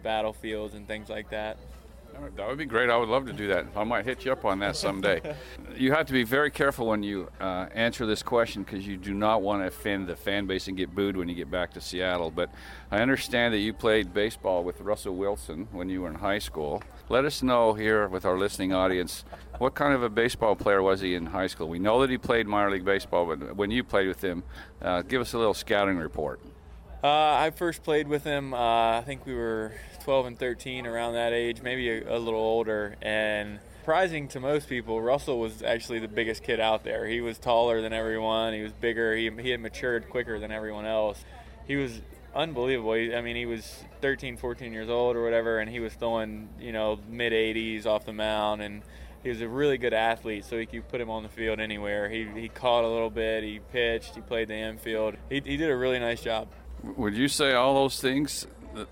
battlefields 0.04 0.76
and 0.76 0.88
things 0.88 1.10
like 1.10 1.32
that. 1.32 1.58
That 2.36 2.48
would 2.48 2.58
be 2.58 2.66
great. 2.66 2.90
I 2.90 2.98
would 2.98 3.10
love 3.10 3.26
to 3.28 3.34
do 3.34 3.48
that. 3.48 3.68
I 3.76 3.84
might 3.84 4.06
hit 4.06 4.26
you 4.26 4.32
up 4.32 4.46
on 4.46 4.60
that 4.60 4.76
someday. 4.76 5.36
you 5.76 5.92
have 5.92 6.06
to 6.08 6.14
be 6.14 6.24
very 6.24 6.52
careful 6.52 6.88
when 6.88 7.04
you 7.04 7.30
uh, 7.40 7.68
answer 7.74 8.06
this 8.06 8.24
question 8.24 8.64
because 8.64 8.88
you 8.88 8.98
do 8.98 9.14
not 9.14 9.42
want 9.42 9.62
to 9.62 9.68
offend 9.68 10.08
the 10.08 10.16
fan 10.16 10.48
base 10.48 10.68
and 10.68 10.78
get 10.78 10.94
booed 10.94 11.18
when 11.18 11.28
you 11.28 11.36
get 11.36 11.52
back 11.52 11.74
to 11.74 11.82
Seattle. 11.82 12.32
But 12.32 12.52
I 12.90 13.02
understand 13.02 13.54
that 13.54 13.60
you 13.60 13.74
played 13.74 14.14
baseball 14.14 14.64
with 14.64 14.82
Russell 14.82 15.16
Wilson 15.16 15.68
when 15.72 15.90
you 15.90 16.02
were 16.02 16.10
in 16.10 16.16
high 16.16 16.40
school. 16.40 16.82
Let 17.10 17.26
us 17.26 17.44
know 17.44 17.74
here 17.74 18.08
with 18.08 18.26
our 18.26 18.38
listening 18.38 18.74
audience 18.74 19.26
what 19.58 19.76
kind 19.76 19.94
of 19.94 20.02
a 20.02 20.10
baseball 20.10 20.56
player 20.56 20.82
was 20.82 21.02
he 21.02 21.14
in 21.14 21.28
high 21.28 21.46
school? 21.46 21.70
We 21.70 21.78
know 21.78 22.02
that 22.02 22.10
he 22.10 22.18
played 22.18 22.48
minor 22.48 22.72
league 22.72 22.84
baseball, 22.84 23.28
but 23.28 23.56
when 23.56 23.70
you 23.70 23.84
played 23.84 24.08
with 24.08 24.24
him, 24.24 24.44
uh, 24.82 25.04
give 25.04 25.22
us 25.22 25.34
a 25.34 25.38
little 25.38 25.54
scouting 25.54 25.98
report. 25.98 26.40
Uh, 27.04 27.08
I 27.08 27.50
first 27.50 27.84
played 27.84 28.08
with 28.08 28.24
him. 28.24 28.54
Uh, 28.54 29.00
I 29.00 29.04
think 29.04 29.26
we 29.26 29.34
were 29.34 29.72
12 30.04 30.26
and 30.28 30.40
13, 30.40 30.86
around 30.86 31.14
that 31.14 31.34
age, 31.34 31.62
maybe 31.64 31.90
a, 31.90 32.16
a, 32.16 32.20
little 32.20 32.40
older. 32.40 32.96
And 33.02 33.60
surprising 33.80 34.28
to 34.30 34.40
most 34.40 34.70
people, 34.70 35.02
Russell 35.02 35.40
was 35.40 35.64
actually 35.64 35.98
the 35.98 36.08
biggest 36.08 36.44
kid 36.44 36.60
out 36.60 36.84
there. 36.84 37.08
He 37.08 37.20
was 37.20 37.40
taller 37.40 37.82
than 37.82 37.92
everyone. 37.92 38.54
He 38.54 38.62
was 38.62 38.72
bigger. 38.72 39.16
He, 39.16 39.32
he 39.40 39.50
had 39.50 39.60
matured 39.60 40.10
quicker 40.12 40.38
than 40.38 40.52
everyone 40.52 40.86
else. 40.86 41.26
He 41.66 41.76
was 41.76 42.02
unbelievable. 42.36 42.92
I 42.92 43.22
mean, 43.22 43.36
he 43.36 43.48
was 43.48 43.84
13, 44.02 44.38
14 44.38 44.72
years 44.72 44.90
old 44.90 45.16
or 45.16 45.24
whatever, 45.24 45.58
and 45.58 45.72
he 45.72 45.80
was 45.80 45.94
throwing, 45.94 46.50
you 46.60 46.72
know, 46.72 47.00
mid 47.10 47.34
80s 47.34 47.88
off 47.88 48.06
the 48.06 48.14
mound. 48.14 48.62
And 48.62 48.84
he 49.24 49.30
was 49.30 49.42
a 49.42 49.48
really 49.48 49.80
good 49.80 49.94
athlete, 49.94 50.46
so 50.46 50.60
he 50.60 50.68
could 50.68 50.88
put 50.88 51.02
him 51.02 51.10
on 51.10 51.24
the 51.24 51.30
field 51.30 51.60
anywhere. 51.60 52.10
He, 52.10 52.28
he 52.36 52.48
caught 52.48 52.84
a 52.84 52.88
little 52.88 53.10
bit, 53.10 53.44
he 53.44 53.60
pitched, 53.72 54.14
he 54.14 54.22
played 54.22 54.50
the 54.50 54.56
infield. 54.56 55.16
He, 55.30 55.42
he 55.44 55.58
did 55.58 55.72
a 55.72 55.76
really 55.76 55.98
nice 55.98 56.22
job. 56.22 56.48
Would 56.84 57.16
you 57.16 57.28
say 57.28 57.54
all 57.54 57.76
those 57.76 58.00
things 58.02 58.48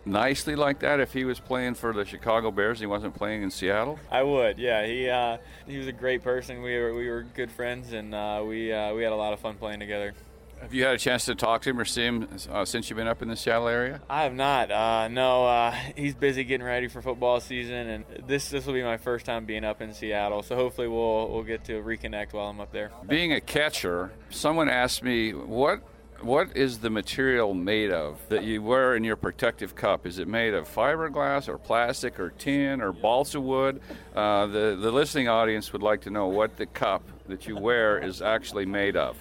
nicely 0.05 0.55
like 0.55 0.79
that 0.79 0.99
if 0.99 1.13
he 1.13 1.25
was 1.25 1.39
playing 1.39 1.75
for 1.75 1.93
the 1.93 2.05
Chicago 2.05 2.51
Bears? 2.51 2.79
and 2.79 2.81
He 2.81 2.85
wasn't 2.87 3.15
playing 3.15 3.43
in 3.43 3.51
Seattle. 3.51 3.99
I 4.11 4.23
would. 4.23 4.59
Yeah, 4.59 4.85
he 4.85 5.09
uh, 5.09 5.37
he 5.67 5.77
was 5.77 5.87
a 5.87 5.91
great 5.91 6.23
person. 6.23 6.61
We 6.61 6.77
were 6.77 6.93
we 6.93 7.09
were 7.09 7.23
good 7.23 7.51
friends, 7.51 7.93
and 7.93 8.13
uh, 8.13 8.43
we 8.45 8.71
uh, 8.71 8.93
we 8.93 9.03
had 9.03 9.11
a 9.11 9.15
lot 9.15 9.33
of 9.33 9.39
fun 9.39 9.55
playing 9.55 9.79
together. 9.79 10.13
Have 10.61 10.73
you 10.73 10.83
had 10.83 10.95
a 10.95 10.97
chance 10.97 11.23
to 11.25 11.35
talk 11.35 11.61
to 11.61 11.69
him 11.69 11.79
or 11.79 11.85
see 11.85 12.03
him 12.03 12.27
uh, 12.51 12.65
since 12.65 12.89
you've 12.89 12.97
been 12.97 13.07
up 13.07 13.21
in 13.21 13.29
the 13.29 13.37
Seattle 13.37 13.69
area? 13.69 14.01
I 14.09 14.23
have 14.23 14.33
not. 14.33 14.69
Uh, 14.69 15.07
no, 15.07 15.45
uh, 15.45 15.71
he's 15.95 16.15
busy 16.15 16.43
getting 16.43 16.65
ready 16.67 16.89
for 16.89 17.01
football 17.01 17.39
season, 17.39 17.87
and 17.87 18.05
this 18.27 18.49
this 18.49 18.65
will 18.65 18.73
be 18.73 18.83
my 18.83 18.97
first 18.97 19.25
time 19.25 19.45
being 19.45 19.63
up 19.63 19.81
in 19.81 19.93
Seattle. 19.93 20.43
So 20.43 20.55
hopefully 20.55 20.89
we'll 20.89 21.29
we'll 21.29 21.43
get 21.43 21.63
to 21.65 21.81
reconnect 21.81 22.33
while 22.33 22.47
I'm 22.49 22.59
up 22.59 22.73
there. 22.73 22.91
Being 23.07 23.31
a 23.31 23.39
catcher, 23.39 24.11
someone 24.29 24.67
asked 24.67 25.01
me 25.01 25.31
what 25.33 25.81
what 26.21 26.55
is 26.55 26.79
the 26.79 26.89
material 26.89 27.53
made 27.53 27.91
of 27.91 28.19
that 28.29 28.43
you 28.43 28.61
wear 28.61 28.95
in 28.95 29.03
your 29.03 29.15
protective 29.15 29.75
cup? 29.75 30.05
Is 30.05 30.19
it 30.19 30.27
made 30.27 30.53
of 30.53 30.67
fiberglass 30.67 31.47
or 31.47 31.57
plastic 31.57 32.19
or 32.19 32.29
tin 32.31 32.81
or 32.81 32.91
balsa 32.91 33.39
wood? 33.39 33.81
Uh, 34.15 34.45
the 34.47 34.77
the 34.79 34.91
listening 34.91 35.27
audience 35.27 35.71
would 35.73 35.83
like 35.83 36.01
to 36.01 36.09
know 36.09 36.27
what 36.27 36.57
the 36.57 36.65
cup 36.65 37.03
that 37.27 37.47
you 37.47 37.57
wear 37.57 37.97
is 37.97 38.21
actually 38.21 38.65
made 38.65 38.95
of. 38.95 39.15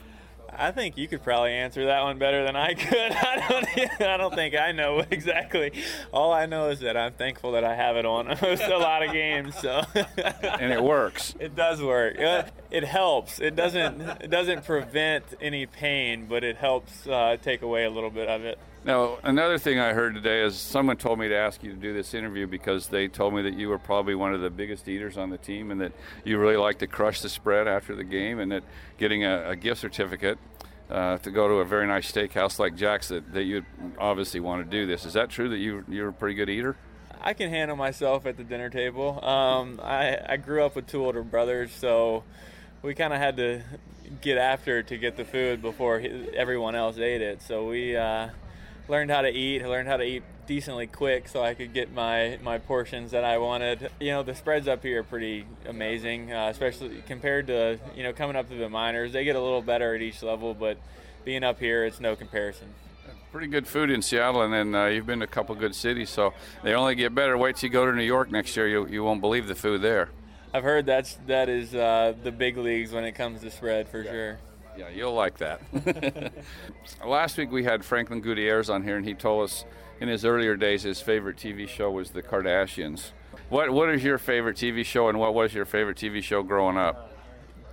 I 0.59 0.73
think 0.73 0.97
you 0.97 1.07
could 1.07 1.23
probably 1.23 1.53
answer 1.53 1.87
that 1.87 2.03
one 2.03 2.19
better 2.19 2.45
than 2.45 2.57
I 2.57 2.75
could. 2.75 3.13
I 3.13 3.47
don't, 3.49 4.01
I 4.03 4.17
don't 4.17 4.35
think 4.35 4.57
I 4.57 4.73
know 4.73 5.05
exactly. 5.11 5.73
All 6.13 6.33
I 6.33 6.47
know 6.47 6.71
is 6.71 6.81
that 6.81 6.97
I'm 6.97 7.13
thankful 7.13 7.53
that 7.53 7.65
I 7.65 7.75
have 7.75 7.97
it 7.97 8.05
on 8.05 8.29
a 8.43 8.79
lot 8.79 9.05
of 9.05 9.13
games. 9.13 9.55
So. 9.57 9.83
and 9.95 10.73
it 10.73 10.83
works. 10.83 11.35
It 11.39 11.55
does 11.55 11.81
work. 11.81 12.17
It 12.71 12.85
helps. 12.85 13.41
It 13.41 13.55
doesn't. 13.55 14.01
It 14.23 14.31
doesn't 14.31 14.65
prevent 14.65 15.25
any 15.41 15.67
pain, 15.67 16.27
but 16.27 16.43
it 16.43 16.57
helps 16.57 17.07
uh, 17.07 17.37
take 17.41 17.63
away 17.63 17.85
a 17.85 17.91
little 17.91 18.11
bit 18.11 18.29
of 18.29 18.45
it. 18.45 18.59
Now, 18.85 19.19
another 19.25 19.59
thing 19.59 19.79
I 19.79 19.93
heard 19.93 20.15
today 20.15 20.43
is 20.43 20.57
someone 20.57 20.97
told 20.97 21.19
me 21.19 21.29
to 21.29 21.37
ask 21.37 21.63
you 21.63 21.73
to 21.73 21.77
do 21.77 21.93
this 21.93 22.15
interview 22.15 22.47
because 22.47 22.87
they 22.87 23.09
told 23.09 23.35
me 23.35 23.43
that 23.43 23.55
you 23.55 23.69
were 23.69 23.79
probably 23.79 24.15
one 24.15 24.33
of 24.33 24.41
the 24.41 24.51
biggest 24.51 24.89
eaters 24.89 25.19
on 25.19 25.31
the 25.31 25.37
team 25.37 25.71
and 25.71 25.81
that 25.81 25.93
you 26.25 26.39
really 26.39 26.57
like 26.57 26.79
to 26.79 26.87
crush 26.87 27.21
the 27.21 27.29
spread 27.29 27.67
after 27.67 27.97
the 27.97 28.05
game 28.05 28.39
and 28.39 28.53
that 28.53 28.63
getting 28.97 29.25
a, 29.25 29.51
a 29.51 29.57
gift 29.57 29.81
certificate 29.81 30.39
uh, 30.91 31.19
to 31.19 31.31
go 31.31 31.49
to 31.49 31.55
a 31.55 31.65
very 31.65 31.87
nice 31.87 32.11
steakhouse 32.11 32.59
like 32.59 32.77
Jack's 32.77 33.09
that, 33.09 33.33
that 33.33 33.45
you 33.45 33.65
obviously 33.99 34.41
want 34.41 34.65
to 34.65 34.71
do 34.71 34.87
this. 34.87 35.05
Is 35.05 35.13
that 35.15 35.29
true 35.29 35.49
that 35.49 35.59
you, 35.59 35.85
you're 35.89 36.09
a 36.09 36.13
pretty 36.13 36.37
good 36.37 36.49
eater? 36.49 36.77
I 37.21 37.35
can 37.35 37.51
handle 37.51 37.77
myself 37.77 38.27
at 38.27 38.37
the 38.37 38.45
dinner 38.45 38.71
table. 38.71 39.23
Um, 39.25 39.81
I, 39.83 40.19
I 40.27 40.37
grew 40.37 40.65
up 40.65 40.77
with 40.77 40.87
two 40.87 41.05
older 41.05 41.25
brothers, 41.25 41.73
so 41.73 42.23
we 42.81 42.95
kind 42.95 43.13
of 43.13 43.19
had 43.19 43.37
to 43.39 43.61
get 44.21 44.39
after 44.39 44.85
to 44.85 44.97
get 44.97 45.17
the 45.17 45.25
food 45.25 45.61
before 45.61 46.03
everyone 46.33 46.77
else 46.77 46.97
ate 46.97 47.23
it. 47.23 47.43
So 47.43 47.67
we. 47.67 47.97
Uh, 47.97 48.29
learned 48.89 49.11
how 49.11 49.23
to 49.23 49.29
eat, 49.29 49.65
learned 49.65 49.89
how 49.89 49.99
to 49.99 50.05
eat 50.05 50.23
decently 50.47 50.87
quick 50.87 51.29
so 51.29 51.43
I 51.43 51.55
could 51.55 51.75
get 51.75 51.93
my, 51.93 52.39
my 52.43 52.59
portions 52.59 53.11
that 53.11 53.23
I 53.23 53.39
wanted. 53.39 53.91
You 54.01 54.13
know, 54.13 54.23
the 54.23 54.35
spreads 54.35 54.67
up 54.67 54.83
here 54.83 55.01
are 55.01 55.05
pretty 55.05 55.45
amazing, 55.67 56.33
uh, 56.33 56.49
especially 56.49 57.03
compared 57.07 57.49
to, 57.49 57.79
you 57.95 58.03
know, 58.03 58.13
coming 58.13 58.35
up 58.35 58.49
to 58.49 58.57
the 58.57 58.69
minors. 58.69 59.13
They 59.13 59.25
get 59.25 59.37
a 59.37 59.41
little 59.41 59.63
better 59.63 59.95
at 59.95 60.01
each 60.01 60.23
level, 60.23 60.55
but 60.55 60.79
being 61.25 61.45
up 61.45 61.61
here, 61.61 61.85
it's 61.85 62.01
no 62.01 62.17
comparison. 62.17 62.69
Pretty 63.31 63.49
good 63.49 63.69
food 63.69 63.91
in 63.91 64.01
Seattle, 64.01 64.41
and 64.41 64.55
then 64.55 64.75
uh, 64.75 64.87
you've 64.87 65.05
been 65.05 65.19
to 65.19 65.27
a 65.27 65.29
couple 65.29 65.55
good 65.55 65.75
cities, 65.75 66.09
so 66.09 66.33
they 66.63 66.73
only 66.73 66.95
get 66.95 67.15
better. 67.15 67.37
Wait 67.37 67.57
till 67.57 67.69
you 67.69 67.73
go 67.73 67.85
to 67.85 67.93
New 67.93 68.03
York 68.03 68.31
next 68.31 68.57
year; 68.57 68.67
you, 68.67 68.87
you 68.87 69.05
won't 69.05 69.21
believe 69.21 69.49
the 69.49 69.55
food 69.55 69.83
there. 69.83 70.09
I've 70.55 70.63
heard 70.63 70.87
that's 70.87 71.19
that 71.27 71.51
is 71.51 71.75
uh, 71.75 72.15
the 72.23 72.33
big 72.33 72.57
leagues 72.57 72.91
when 72.91 73.05
it 73.05 73.13
comes 73.13 73.43
to 73.43 73.51
spread 73.51 73.87
for 73.87 74.01
yeah. 74.01 74.11
sure. 74.11 74.39
Yeah, 74.79 74.91
you'll 74.91 75.15
like 75.15 75.39
that. 75.39 75.61
Last 77.05 77.37
week 77.37 77.51
we 77.51 77.65
had 77.65 77.85
Franklin 77.85 78.21
Gutierrez 78.21 78.71
on 78.71 78.85
here, 78.85 78.97
and 78.97 79.05
he 79.05 79.13
told 79.13 79.43
us 79.43 79.65
in 80.01 80.07
his 80.07 80.25
earlier 80.25 80.55
days 80.55 80.85
his 80.85 81.01
favorite 81.01 81.37
TV 81.37 81.69
show 81.69 81.91
was 81.91 82.13
The 82.13 82.23
Kardashians. 82.23 83.11
What 83.49 83.71
What 83.71 83.89
is 83.91 84.05
your 84.05 84.19
favorite 84.19 84.57
TV 84.57 84.85
show, 84.85 85.09
and 85.09 85.19
what 85.19 85.35
was 85.35 85.53
your 85.53 85.65
favorite 85.65 85.97
TV 85.97 86.23
show 86.23 86.45
growing 86.45 86.77
up? 86.77 87.11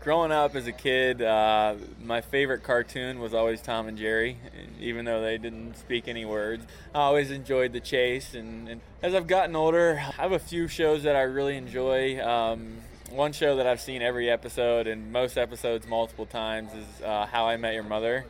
Growing 0.01 0.31
up 0.31 0.55
as 0.55 0.65
a 0.65 0.71
kid, 0.71 1.21
uh, 1.21 1.75
my 2.03 2.21
favorite 2.21 2.63
cartoon 2.63 3.19
was 3.19 3.35
always 3.35 3.61
Tom 3.61 3.87
and 3.87 3.97
Jerry, 3.99 4.37
even 4.79 5.05
though 5.05 5.21
they 5.21 5.37
didn't 5.37 5.77
speak 5.77 6.07
any 6.07 6.25
words. 6.25 6.65
I 6.95 7.01
always 7.01 7.29
enjoyed 7.29 7.71
the 7.71 7.79
chase, 7.81 8.33
and, 8.33 8.67
and 8.67 8.81
as 9.03 9.13
I've 9.13 9.27
gotten 9.27 9.55
older, 9.55 9.99
I 10.17 10.23
have 10.23 10.31
a 10.31 10.39
few 10.39 10.67
shows 10.67 11.03
that 11.03 11.15
I 11.15 11.21
really 11.21 11.55
enjoy. 11.55 12.19
Um, 12.19 12.77
one 13.15 13.31
show 13.31 13.55
that 13.55 13.65
I've 13.65 13.79
seen 13.79 14.01
every 14.01 14.29
episode 14.29 14.87
and 14.87 15.11
most 15.11 15.37
episodes 15.37 15.87
multiple 15.87 16.25
times 16.25 16.73
is 16.73 17.01
uh, 17.01 17.25
How 17.25 17.47
I 17.47 17.55
Met 17.55 17.73
Your 17.73 17.83
Mother. 17.83 18.25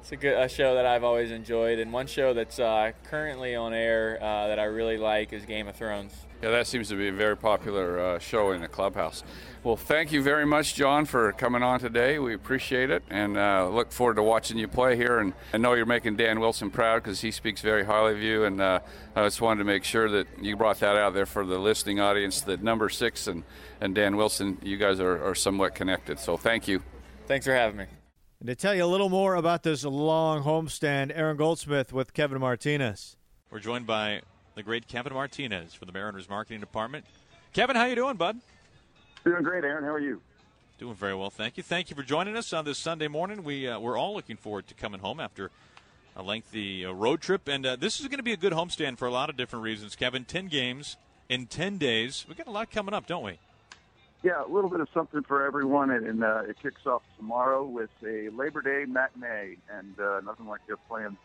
It's 0.00 0.12
a 0.12 0.16
good 0.16 0.36
a 0.36 0.48
show 0.48 0.74
that 0.74 0.84
I've 0.84 1.04
always 1.04 1.30
enjoyed, 1.30 1.78
and 1.78 1.92
one 1.92 2.06
show 2.06 2.34
that's 2.34 2.58
uh, 2.58 2.92
currently 3.04 3.54
on 3.54 3.72
air 3.72 4.18
uh, 4.20 4.48
that 4.48 4.58
I 4.58 4.64
really 4.64 4.98
like 4.98 5.32
is 5.32 5.46
Game 5.46 5.66
of 5.66 5.76
Thrones. 5.76 6.12
Yeah, 6.42 6.50
that 6.50 6.66
seems 6.66 6.88
to 6.88 6.96
be 6.96 7.06
a 7.06 7.12
very 7.12 7.36
popular 7.36 8.00
uh, 8.00 8.18
show 8.18 8.50
in 8.50 8.62
the 8.62 8.66
clubhouse. 8.66 9.22
Well, 9.62 9.76
thank 9.76 10.10
you 10.10 10.24
very 10.24 10.44
much, 10.44 10.74
John, 10.74 11.04
for 11.04 11.30
coming 11.30 11.62
on 11.62 11.78
today. 11.78 12.18
We 12.18 12.34
appreciate 12.34 12.90
it 12.90 13.04
and 13.08 13.38
uh, 13.38 13.68
look 13.68 13.92
forward 13.92 14.16
to 14.16 14.24
watching 14.24 14.58
you 14.58 14.66
play 14.66 14.96
here. 14.96 15.20
And 15.20 15.34
I 15.54 15.58
know 15.58 15.74
you're 15.74 15.86
making 15.86 16.16
Dan 16.16 16.40
Wilson 16.40 16.68
proud 16.68 17.04
because 17.04 17.20
he 17.20 17.30
speaks 17.30 17.60
very 17.60 17.84
highly 17.84 18.14
of 18.14 18.20
you. 18.20 18.42
And 18.42 18.60
uh, 18.60 18.80
I 19.14 19.22
just 19.22 19.40
wanted 19.40 19.58
to 19.58 19.64
make 19.66 19.84
sure 19.84 20.10
that 20.10 20.26
you 20.40 20.56
brought 20.56 20.80
that 20.80 20.96
out 20.96 21.14
there 21.14 21.26
for 21.26 21.46
the 21.46 21.58
listening 21.58 22.00
audience 22.00 22.40
that 22.40 22.60
number 22.60 22.88
six 22.88 23.28
and, 23.28 23.44
and 23.80 23.94
Dan 23.94 24.16
Wilson, 24.16 24.58
you 24.64 24.78
guys 24.78 24.98
are, 24.98 25.24
are 25.24 25.36
somewhat 25.36 25.76
connected. 25.76 26.18
So 26.18 26.36
thank 26.36 26.66
you. 26.66 26.82
Thanks 27.28 27.46
for 27.46 27.54
having 27.54 27.76
me. 27.76 27.86
And 28.40 28.48
to 28.48 28.56
tell 28.56 28.74
you 28.74 28.84
a 28.84 28.86
little 28.86 29.10
more 29.10 29.36
about 29.36 29.62
this 29.62 29.84
long 29.84 30.42
homestand, 30.42 31.12
Aaron 31.14 31.36
Goldsmith 31.36 31.92
with 31.92 32.12
Kevin 32.12 32.40
Martinez. 32.40 33.16
We're 33.48 33.60
joined 33.60 33.86
by 33.86 34.22
the 34.54 34.62
great 34.62 34.88
Kevin 34.88 35.12
Martinez 35.12 35.74
for 35.74 35.84
the 35.84 35.92
Mariners 35.92 36.28
marketing 36.28 36.60
department. 36.60 37.04
Kevin, 37.52 37.76
how 37.76 37.84
you 37.84 37.94
doing, 37.94 38.16
bud? 38.16 38.38
Doing 39.24 39.42
great, 39.42 39.64
Aaron. 39.64 39.84
How 39.84 39.90
are 39.90 40.00
you? 40.00 40.20
Doing 40.78 40.94
very 40.94 41.14
well, 41.14 41.30
thank 41.30 41.56
you. 41.56 41.62
Thank 41.62 41.90
you 41.90 41.96
for 41.96 42.02
joining 42.02 42.36
us 42.36 42.52
on 42.52 42.64
this 42.64 42.78
Sunday 42.78 43.08
morning. 43.08 43.44
We 43.44 43.68
uh, 43.68 43.78
we're 43.78 43.96
all 43.96 44.14
looking 44.14 44.36
forward 44.36 44.66
to 44.68 44.74
coming 44.74 45.00
home 45.00 45.20
after 45.20 45.50
a 46.16 46.22
lengthy 46.22 46.84
uh, 46.84 46.92
road 46.92 47.20
trip, 47.20 47.46
and 47.46 47.64
uh, 47.64 47.76
this 47.76 48.00
is 48.00 48.08
going 48.08 48.18
to 48.18 48.24
be 48.24 48.32
a 48.32 48.36
good 48.36 48.52
homestand 48.52 48.98
for 48.98 49.06
a 49.06 49.12
lot 49.12 49.30
of 49.30 49.36
different 49.36 49.62
reasons. 49.62 49.94
Kevin, 49.94 50.24
ten 50.24 50.48
games 50.48 50.96
in 51.28 51.46
ten 51.46 51.78
days. 51.78 52.26
We 52.28 52.34
got 52.34 52.48
a 52.48 52.50
lot 52.50 52.70
coming 52.70 52.94
up, 52.94 53.06
don't 53.06 53.22
we? 53.22 53.38
Yeah, 54.24 54.44
a 54.44 54.46
little 54.46 54.70
bit 54.70 54.80
of 54.80 54.88
something 54.94 55.22
for 55.22 55.44
everyone, 55.44 55.90
and, 55.90 56.06
and 56.06 56.24
uh, 56.24 56.42
it 56.48 56.56
kicks 56.62 56.86
off 56.86 57.02
tomorrow 57.16 57.64
with 57.64 57.90
a 58.04 58.28
Labor 58.30 58.62
Day 58.62 58.84
matinee, 58.90 59.56
and 59.70 59.98
uh, 60.00 60.20
nothing 60.24 60.46
like 60.46 60.60
just 60.68 60.80
playing 60.88 61.16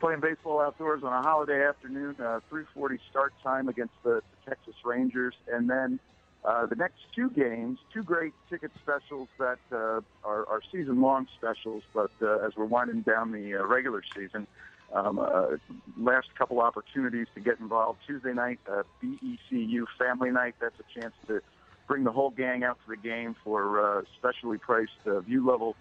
playing 0.00 0.20
baseball 0.20 0.60
outdoors 0.60 1.02
on 1.02 1.12
a 1.12 1.22
holiday 1.22 1.66
afternoon. 1.66 2.16
Uh, 2.18 2.40
3:40 2.50 2.98
start 3.10 3.32
time 3.42 3.68
against 3.68 3.94
the, 4.02 4.22
the 4.30 4.50
Texas 4.50 4.74
Rangers, 4.84 5.34
and 5.50 5.68
then 5.68 5.98
uh, 6.44 6.66
the 6.66 6.76
next 6.76 6.98
two 7.14 7.30
games, 7.30 7.78
two 7.92 8.02
great 8.02 8.34
ticket 8.50 8.70
specials 8.82 9.28
that 9.38 9.58
uh, 9.72 10.00
are, 10.24 10.46
are 10.46 10.60
season-long 10.70 11.26
specials, 11.38 11.82
but 11.94 12.10
uh, 12.20 12.46
as 12.46 12.52
we're 12.54 12.66
winding 12.66 13.00
down 13.00 13.32
the 13.32 13.54
uh, 13.54 13.64
regular 13.64 14.02
season, 14.14 14.46
um, 14.92 15.18
uh, 15.18 15.56
last 15.98 16.28
couple 16.36 16.60
opportunities 16.60 17.26
to 17.34 17.40
get 17.40 17.58
involved. 17.60 18.00
Tuesday 18.06 18.34
night, 18.34 18.60
uh, 18.70 18.82
BECU 19.02 19.84
Family 19.98 20.30
Night. 20.30 20.54
That's 20.60 20.78
a 20.78 21.00
chance 21.00 21.14
to 21.28 21.40
bring 21.86 22.04
the 22.04 22.12
whole 22.12 22.30
gang 22.30 22.62
out 22.62 22.78
to 22.84 22.90
the 22.90 22.96
game 22.96 23.34
for 23.42 23.80
uh, 23.80 24.02
specially 24.18 24.58
priced 24.58 24.92
uh, 25.06 25.20
view 25.20 25.46
level 25.46 25.76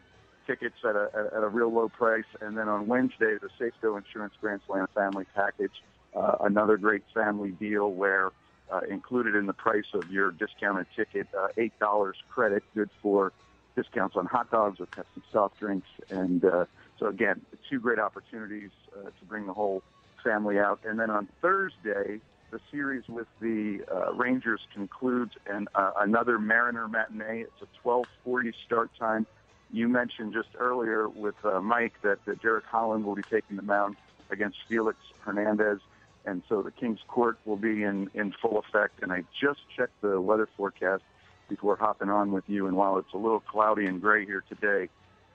tickets 0.46 0.76
at 0.84 0.96
a, 0.96 1.30
at 1.36 1.44
a 1.44 1.48
real 1.48 1.72
low 1.72 1.90
price. 1.90 2.26
And 2.42 2.58
then 2.58 2.70
on 2.70 2.88
Wednesday, 2.88 3.38
the 3.42 3.50
Safeco 3.60 3.98
Insurance 3.98 4.34
Grand 4.42 4.62
Slam 4.68 4.88
Family 4.94 5.26
Package, 5.36 5.84
uh, 6.16 6.38
another 6.42 6.78
great 6.78 7.04
family 7.14 7.52
deal 7.52 7.92
where 7.92 8.32
uh, 8.72 8.82
included 8.90 9.36
in 9.36 9.46
the 9.46 9.54
price 9.54 9.86
of 9.94 10.10
your 10.12 10.32
discounted 10.32 10.88
ticket, 10.96 11.28
uh, 11.38 11.48
$8 11.58 12.14
credit, 12.30 12.64
good 12.74 12.90
for 13.02 13.32
discounts 13.76 14.16
on 14.16 14.26
hot 14.26 14.52
dogs 14.52 14.80
or 14.80 14.86
Pepsi 14.86 15.22
soft 15.32 15.60
drinks. 15.60 15.88
And 16.10 16.46
uh, 16.46 16.66
so, 17.00 17.08
again, 17.08 17.42
two 17.70 17.80
great 17.80 18.00
opportunities 18.00 18.72
uh, 18.96 19.06
to 19.06 19.26
bring 19.28 19.48
the 19.48 19.54
whole 19.54 19.84
family 20.24 20.60
out. 20.60 20.80
And 20.86 21.00
then 21.00 21.10
on 21.10 21.28
Thursday, 21.42 22.20
the 22.54 22.60
series 22.72 23.04
with 23.10 23.28
the 23.42 23.84
uh, 23.92 24.14
Rangers 24.14 24.62
concludes, 24.74 25.34
and 25.48 25.68
uh, 25.74 25.92
another 26.00 26.38
Mariner 26.38 26.88
matinee. 26.88 27.42
It's 27.42 27.62
a 27.62 27.88
12:40 27.88 28.54
start 28.66 28.92
time. 28.98 29.26
You 29.74 29.90
mentioned 29.90 30.34
just 30.34 30.50
earlier 30.58 31.10
with 31.10 31.34
uh, 31.44 31.60
Mike 31.60 31.94
that 32.04 32.20
uh, 32.28 32.34
Derek 32.44 32.66
Holland 32.66 33.04
will 33.06 33.16
be 33.16 33.24
taking 33.24 33.58
the 33.58 33.64
mound 33.64 33.96
against 34.30 34.60
Felix 34.68 35.00
Hernandez, 35.22 35.80
and 36.26 36.44
so 36.48 36.62
the 36.62 36.70
King's 36.70 37.00
Court 37.08 37.40
will 37.44 37.58
be 37.58 37.82
in 37.82 38.08
in 38.14 38.34
full 38.40 38.60
effect. 38.60 39.02
And 39.02 39.12
I 39.12 39.24
just 39.42 39.62
checked 39.76 40.00
the 40.02 40.22
weather 40.22 40.48
forecast 40.56 41.02
before 41.50 41.76
hopping 41.76 42.10
on 42.10 42.32
with 42.32 42.44
you, 42.48 42.68
and 42.68 42.78
while 42.78 43.00
it's 43.00 43.12
a 43.14 43.18
little 43.18 43.40
cloudy 43.40 43.88
and 43.88 44.00
gray 44.00 44.28
here 44.28 44.44
today, 44.48 44.90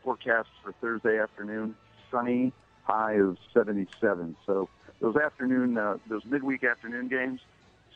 forecast 0.05 0.49
for 0.63 0.73
Thursday 0.81 1.19
afternoon 1.19 1.75
sunny, 2.09 2.53
high 2.85 3.15
of 3.15 3.39
77. 3.53 4.37
So 4.47 4.69
those 5.01 5.17
afternoon, 5.17 5.77
uh, 5.77 5.99
those 6.09 6.25
midweek 6.25 6.63
afternoon 6.63 7.09
games, 7.09 7.41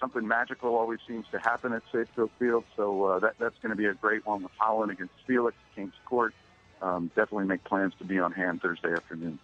something 0.02 0.26
magical 0.26 0.74
always 0.74 0.98
seems 1.06 1.26
to 1.30 1.38
happen 1.38 1.72
at 1.72 1.82
Safeco 1.92 2.28
Field. 2.38 2.64
So 2.76 3.04
uh, 3.04 3.18
that 3.20 3.34
that's 3.38 3.56
going 3.62 3.70
to 3.70 3.76
be 3.76 3.86
a 3.86 3.94
great 3.94 4.26
one 4.26 4.42
with 4.42 4.52
Holland 4.58 4.90
against 4.90 5.14
Felix, 5.26 5.56
Kings 5.74 5.94
Court. 6.04 6.34
Um, 6.82 7.06
definitely 7.14 7.46
make 7.46 7.62
plans 7.62 7.94
to 7.98 8.04
be 8.04 8.18
on 8.18 8.32
hand 8.32 8.60
Thursday 8.60 8.92
afternoon. 8.92 9.38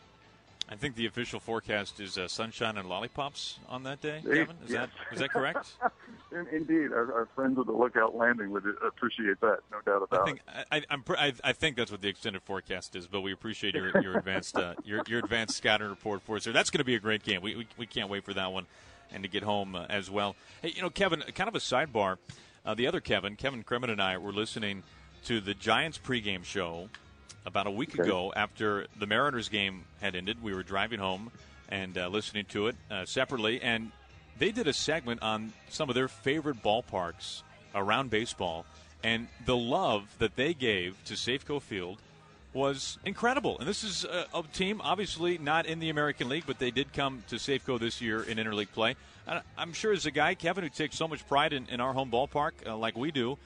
I 0.70 0.74
think 0.74 0.96
the 0.96 1.06
official 1.06 1.40
forecast 1.40 1.98
is 1.98 2.18
uh, 2.18 2.28
sunshine 2.28 2.76
and 2.76 2.86
lollipops 2.86 3.58
on 3.70 3.84
that 3.84 4.02
day. 4.02 4.20
Kevin, 4.22 4.56
is 4.66 4.70
yes. 4.70 4.70
that 4.70 4.90
is 5.14 5.20
that 5.20 5.30
correct? 5.30 5.72
Indeed, 6.52 6.92
our, 6.92 7.10
our, 7.14 7.28
friends 7.34 7.58
at 7.58 7.64
the 7.64 7.72
Lookout 7.72 8.14
Landing 8.14 8.50
would 8.50 8.64
appreciate 8.86 9.40
that, 9.40 9.60
no 9.72 9.80
doubt 9.86 10.02
about 10.02 10.20
I 10.20 10.24
think, 10.26 10.40
it. 10.46 10.66
I, 10.70 10.82
I'm, 10.90 11.04
I, 11.16 11.32
I 11.42 11.52
think 11.54 11.76
that's 11.76 11.90
what 11.90 12.02
the 12.02 12.08
extended 12.08 12.42
forecast 12.42 12.96
is, 12.96 13.06
but 13.06 13.22
we 13.22 13.32
appreciate 13.32 13.74
your 13.74 13.98
your 14.02 14.18
advanced 14.18 14.56
uh, 14.56 14.74
your 14.84 15.02
your 15.08 15.20
advanced 15.20 15.56
scouting 15.56 15.88
report 15.88 16.20
for 16.20 16.36
us. 16.36 16.44
There, 16.44 16.52
that's 16.52 16.68
going 16.68 16.80
to 16.80 16.84
be 16.84 16.96
a 16.96 17.00
great 17.00 17.22
game. 17.22 17.40
We, 17.40 17.56
we 17.56 17.66
we 17.78 17.86
can't 17.86 18.10
wait 18.10 18.24
for 18.24 18.34
that 18.34 18.52
one, 18.52 18.66
and 19.12 19.22
to 19.22 19.28
get 19.28 19.42
home 19.42 19.74
uh, 19.74 19.86
as 19.88 20.10
well. 20.10 20.36
Hey, 20.62 20.72
you 20.74 20.82
know, 20.82 20.90
Kevin, 20.90 21.20
kind 21.34 21.48
of 21.48 21.54
a 21.54 21.58
sidebar. 21.58 22.16
Uh, 22.64 22.74
the 22.74 22.86
other 22.86 23.00
Kevin, 23.00 23.36
Kevin 23.36 23.62
Cremin, 23.64 23.90
and 23.90 24.02
I 24.02 24.18
were 24.18 24.32
listening 24.32 24.82
to 25.24 25.40
the 25.40 25.54
Giants 25.54 25.98
pregame 25.98 26.44
show 26.44 26.88
about 27.46 27.66
a 27.66 27.70
week 27.70 27.94
Okay. 27.94 28.02
ago 28.02 28.32
after 28.36 28.86
the 28.98 29.06
Mariners 29.06 29.48
game 29.48 29.84
had 30.00 30.14
ended. 30.14 30.42
We 30.42 30.52
were 30.54 30.62
driving 30.62 30.98
home 31.00 31.30
and 31.70 31.96
uh, 31.96 32.08
listening 32.08 32.44
to 32.46 32.66
it 32.68 32.76
uh, 32.90 33.04
separately, 33.06 33.60
and 33.62 33.90
they 34.38 34.50
did 34.52 34.68
a 34.68 34.72
segment 34.72 35.22
on 35.22 35.52
some 35.68 35.88
of 35.88 35.94
their 35.94 36.08
favorite 36.08 36.62
ballparks 36.62 37.42
around 37.74 38.10
baseball, 38.10 38.64
and 39.02 39.28
the 39.46 39.56
love 39.56 40.14
that 40.18 40.36
they 40.36 40.52
gave 40.54 41.02
to 41.04 41.14
Safeco 41.14 41.60
Field 41.62 41.98
was 42.52 42.98
incredible. 43.04 43.58
And 43.58 43.68
this 43.68 43.84
is 43.84 44.04
a, 44.04 44.26
a 44.34 44.42
team, 44.52 44.80
obviously 44.82 45.38
not 45.38 45.66
in 45.66 45.78
the 45.78 45.90
American 45.90 46.28
League, 46.28 46.44
but 46.46 46.58
they 46.58 46.70
did 46.70 46.92
come 46.92 47.22
to 47.28 47.36
Safeco 47.36 47.78
this 47.78 48.00
year 48.00 48.22
in 48.22 48.38
interleague 48.38 48.72
play. 48.72 48.96
I'm 49.58 49.74
sure 49.74 49.92
as 49.92 50.06
a 50.06 50.10
guy, 50.10 50.34
Kevin, 50.34 50.64
who 50.64 50.70
takes 50.70 50.96
so 50.96 51.06
much 51.06 51.26
pride 51.28 51.52
in, 51.52 51.66
in 51.68 51.80
our 51.80 51.92
home 51.92 52.10
ballpark, 52.10 52.52
uh, 52.66 52.76
like 52.76 52.96
we 52.96 53.10
do, 53.10 53.36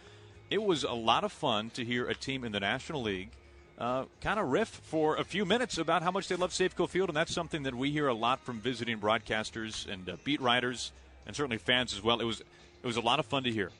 it 0.48 0.62
was 0.62 0.84
a 0.84 0.92
lot 0.92 1.24
of 1.24 1.32
fun 1.32 1.70
to 1.70 1.84
hear 1.84 2.06
a 2.06 2.14
team 2.14 2.44
in 2.44 2.52
the 2.52 2.60
National 2.60 3.02
League 3.02 3.30
uh, 3.78 4.04
kind 4.20 4.38
of 4.38 4.48
riff 4.48 4.68
for 4.68 5.16
a 5.16 5.24
few 5.24 5.44
minutes 5.44 5.78
about 5.78 6.02
how 6.02 6.10
much 6.10 6.28
they 6.28 6.36
love 6.36 6.50
Safeco 6.50 6.88
Field, 6.88 7.08
and 7.08 7.16
that's 7.16 7.34
something 7.34 7.64
that 7.64 7.74
we 7.74 7.90
hear 7.90 8.06
a 8.06 8.14
lot 8.14 8.38
from 8.40 8.60
visiting 8.60 8.98
broadcasters 8.98 9.90
and 9.92 10.08
uh, 10.08 10.16
beat 10.22 10.40
writers, 10.40 10.92
and 11.26 11.34
certainly 11.34 11.58
fans 11.58 11.92
as 11.92 12.02
well. 12.02 12.20
It 12.20 12.24
was 12.24 12.40
it 12.40 12.86
was 12.86 12.96
a 12.96 13.00
lot 13.00 13.18
of 13.18 13.26
fun 13.26 13.42
to 13.44 13.50
hear. 13.50 13.70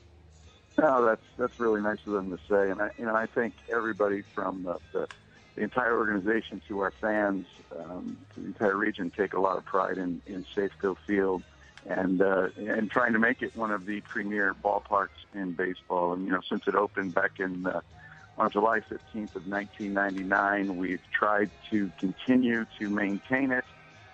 No, 0.79 1.05
that's 1.05 1.21
that's 1.37 1.59
really 1.59 1.81
nice 1.81 1.99
of 2.07 2.13
them 2.13 2.31
to 2.31 2.37
say, 2.49 2.71
and 2.71 2.81
I, 2.81 2.89
you 2.97 3.05
know, 3.05 3.15
I 3.15 3.27
think 3.27 3.53
everybody 3.71 4.23
from 4.33 4.63
the, 4.63 4.77
the, 4.91 5.07
the 5.55 5.61
entire 5.61 5.95
organization 5.97 6.61
to 6.67 6.79
our 6.79 6.93
fans, 6.99 7.45
um, 7.77 8.17
to 8.33 8.41
the 8.41 8.47
entire 8.47 8.75
region, 8.75 9.11
take 9.15 9.33
a 9.33 9.39
lot 9.39 9.57
of 9.57 9.65
pride 9.65 9.99
in, 9.99 10.21
in 10.25 10.45
Safeco 10.55 10.95
Field, 11.05 11.43
and 11.85 12.21
uh, 12.21 12.47
and 12.57 12.89
trying 12.89 13.13
to 13.13 13.19
make 13.19 13.43
it 13.43 13.55
one 13.55 13.69
of 13.69 13.85
the 13.85 14.01
premier 14.01 14.55
ballparks 14.63 15.09
in 15.35 15.51
baseball. 15.51 16.13
And 16.13 16.25
you 16.25 16.31
know, 16.31 16.41
since 16.49 16.63
it 16.67 16.73
opened 16.73 17.13
back 17.13 17.39
in 17.39 17.67
uh, 17.67 17.81
on 18.37 18.49
July 18.49 18.79
15th 18.79 19.35
of 19.35 19.45
1999, 19.45 20.75
we've 20.77 21.01
tried 21.11 21.51
to 21.69 21.91
continue 21.99 22.65
to 22.79 22.89
maintain 22.89 23.51
it 23.51 23.65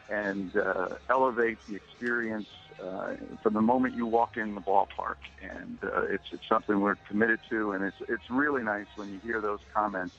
and 0.09 0.55
uh, 0.57 0.89
elevate 1.09 1.57
the 1.69 1.75
experience 1.75 2.49
uh, 2.81 3.15
from 3.41 3.53
the 3.53 3.61
moment 3.61 3.95
you 3.95 4.05
walk 4.05 4.37
in 4.37 4.55
the 4.55 4.61
ballpark. 4.61 5.17
And 5.41 5.77
uh, 5.83 6.03
it's, 6.03 6.25
it's 6.31 6.47
something 6.47 6.79
we're 6.79 6.95
committed 7.07 7.39
to, 7.49 7.71
and 7.71 7.83
it's, 7.83 7.97
it's 8.07 8.29
really 8.29 8.63
nice 8.63 8.87
when 8.95 9.11
you 9.11 9.19
hear 9.19 9.41
those 9.41 9.59
comments 9.73 10.15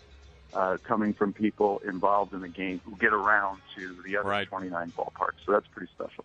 uh, 0.54 0.78
coming 0.82 1.12
from 1.12 1.32
people 1.32 1.80
involved 1.86 2.32
in 2.34 2.40
the 2.40 2.48
game 2.48 2.80
who 2.84 2.96
get 2.96 3.12
around 3.12 3.60
to 3.76 3.96
the 4.04 4.16
other 4.16 4.28
Right. 4.28 4.48
29 4.48 4.92
ballparks. 4.96 5.44
So 5.46 5.52
that's 5.52 5.66
pretty 5.68 5.90
special. 5.92 6.24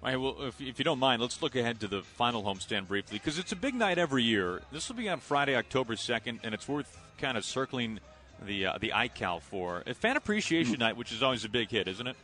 All 0.00 0.08
right, 0.08 0.16
well, 0.16 0.36
if, 0.42 0.60
if 0.60 0.78
you 0.78 0.84
don't 0.84 1.00
mind, 1.00 1.20
let's 1.20 1.42
look 1.42 1.56
ahead 1.56 1.80
to 1.80 1.88
the 1.88 2.02
final 2.02 2.42
homestand 2.44 2.86
briefly 2.86 3.18
because 3.18 3.38
it's 3.38 3.50
a 3.50 3.56
big 3.56 3.74
night 3.74 3.98
every 3.98 4.22
year. 4.22 4.62
This 4.70 4.88
will 4.88 4.96
be 4.96 5.08
on 5.08 5.18
Friday, 5.18 5.56
October 5.56 5.94
2nd, 5.94 6.38
and 6.44 6.54
it's 6.54 6.68
worth 6.68 6.96
kind 7.18 7.36
of 7.36 7.44
circling 7.44 7.98
the 8.46 8.66
uh, 8.66 8.78
the 8.78 8.90
iCal 8.94 9.42
for 9.42 9.82
a 9.88 9.94
fan 9.94 10.16
appreciation 10.16 10.78
night, 10.78 10.96
which 10.96 11.10
is 11.10 11.20
always 11.22 11.44
a 11.44 11.48
big 11.48 11.68
hit, 11.68 11.88
isn't 11.88 12.06
it? 12.06 12.16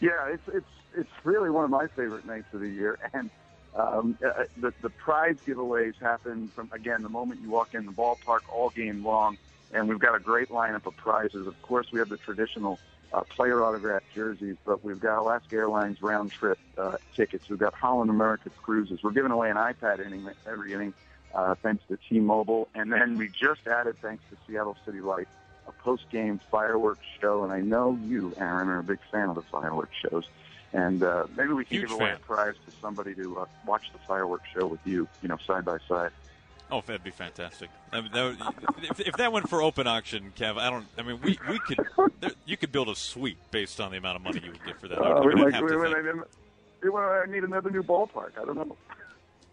Yeah, 0.00 0.28
it's 0.28 0.48
it's 0.48 0.66
it's 0.96 1.10
really 1.24 1.50
one 1.50 1.64
of 1.64 1.70
my 1.70 1.86
favorite 1.88 2.26
nights 2.26 2.52
of 2.52 2.60
the 2.60 2.68
year, 2.68 2.98
and 3.12 3.30
um, 3.74 4.18
uh, 4.24 4.44
the 4.56 4.72
the 4.82 4.90
prize 4.90 5.36
giveaways 5.46 5.94
happen 6.00 6.48
from 6.48 6.70
again 6.72 7.02
the 7.02 7.08
moment 7.08 7.40
you 7.40 7.50
walk 7.50 7.74
in 7.74 7.86
the 7.86 7.92
ballpark 7.92 8.40
all 8.52 8.70
game 8.70 9.04
long, 9.04 9.36
and 9.72 9.88
we've 9.88 9.98
got 9.98 10.14
a 10.14 10.20
great 10.20 10.48
lineup 10.48 10.86
of 10.86 10.96
prizes. 10.96 11.46
Of 11.46 11.60
course, 11.62 11.92
we 11.92 11.98
have 11.98 12.08
the 12.08 12.16
traditional 12.16 12.78
uh, 13.12 13.22
player 13.22 13.64
autograph 13.64 14.02
jerseys, 14.14 14.56
but 14.64 14.84
we've 14.84 15.00
got 15.00 15.18
Alaska 15.18 15.56
Airlines 15.56 16.02
round 16.02 16.32
trip 16.32 16.58
uh, 16.76 16.96
tickets. 17.14 17.48
We've 17.48 17.58
got 17.58 17.74
Holland 17.74 18.10
America 18.10 18.50
cruises. 18.62 19.02
We're 19.02 19.12
giving 19.12 19.30
away 19.30 19.50
an 19.50 19.56
iPad 19.56 20.04
inning 20.04 20.28
every 20.46 20.72
inning, 20.72 20.94
uh, 21.34 21.54
thanks 21.56 21.84
to 21.88 21.98
T-Mobile, 22.08 22.68
and 22.74 22.92
then 22.92 23.16
we 23.16 23.28
just 23.28 23.66
added, 23.66 23.96
thanks 24.00 24.22
to 24.30 24.36
Seattle 24.46 24.76
City 24.84 25.00
Light, 25.00 25.28
a 25.68 25.72
post-game 25.72 26.40
fireworks 26.50 27.04
show. 27.20 27.44
And 27.44 27.52
I 27.52 27.60
know 27.60 27.98
you, 28.04 28.34
Aaron, 28.38 28.68
are 28.68 28.80
a 28.80 28.84
big 28.84 28.98
fan 29.10 29.28
of 29.28 29.34
the 29.34 29.42
fireworks 29.42 29.94
shows. 30.10 30.24
And 30.76 31.02
uh, 31.02 31.26
maybe 31.36 31.54
we 31.54 31.64
can 31.64 31.78
Huge 31.78 31.88
give 31.88 31.98
away 31.98 32.10
fan. 32.10 32.16
a 32.16 32.18
prize 32.20 32.54
to 32.66 32.72
somebody 32.82 33.14
to 33.14 33.38
uh, 33.40 33.44
watch 33.66 33.90
the 33.92 33.98
fireworks 34.06 34.44
show 34.54 34.66
with 34.66 34.80
you, 34.84 35.08
you 35.22 35.28
know, 35.28 35.38
side 35.46 35.64
by 35.64 35.78
side. 35.88 36.10
Oh, 36.70 36.82
that'd 36.84 37.02
be 37.02 37.10
fantastic. 37.10 37.70
I 37.92 38.00
mean, 38.02 38.10
that 38.12 38.24
would- 38.24 38.84
if, 38.90 39.00
if 39.00 39.16
that 39.16 39.32
went 39.32 39.48
for 39.48 39.62
open 39.62 39.86
auction, 39.86 40.32
Kev, 40.36 40.58
I 40.58 40.68
don't. 40.68 40.84
I 40.98 41.02
mean, 41.02 41.18
we, 41.22 41.38
we 41.48 41.58
could 41.60 41.78
there, 42.20 42.32
you 42.44 42.56
could 42.58 42.72
build 42.72 42.88
a 42.90 42.94
suite 42.96 43.38
based 43.50 43.80
on 43.80 43.90
the 43.90 43.96
amount 43.96 44.16
of 44.16 44.22
money 44.22 44.40
you 44.44 44.50
would 44.50 44.64
get 44.66 44.78
for 44.78 44.88
that. 44.88 44.98
I 44.98 45.02
Uh, 45.02 45.14
I 45.14 45.24
would 45.24 45.38
might, 45.38 45.54
have 45.54 45.62
we, 45.62 45.70
to 45.70 45.78
we, 45.78 45.84
we, 46.82 46.90
we, 46.90 47.00
I 47.00 47.24
need 47.26 47.44
another 47.44 47.70
new 47.70 47.82
ballpark. 47.82 48.32
I 48.38 48.44
don't 48.44 48.56
know. 48.56 48.76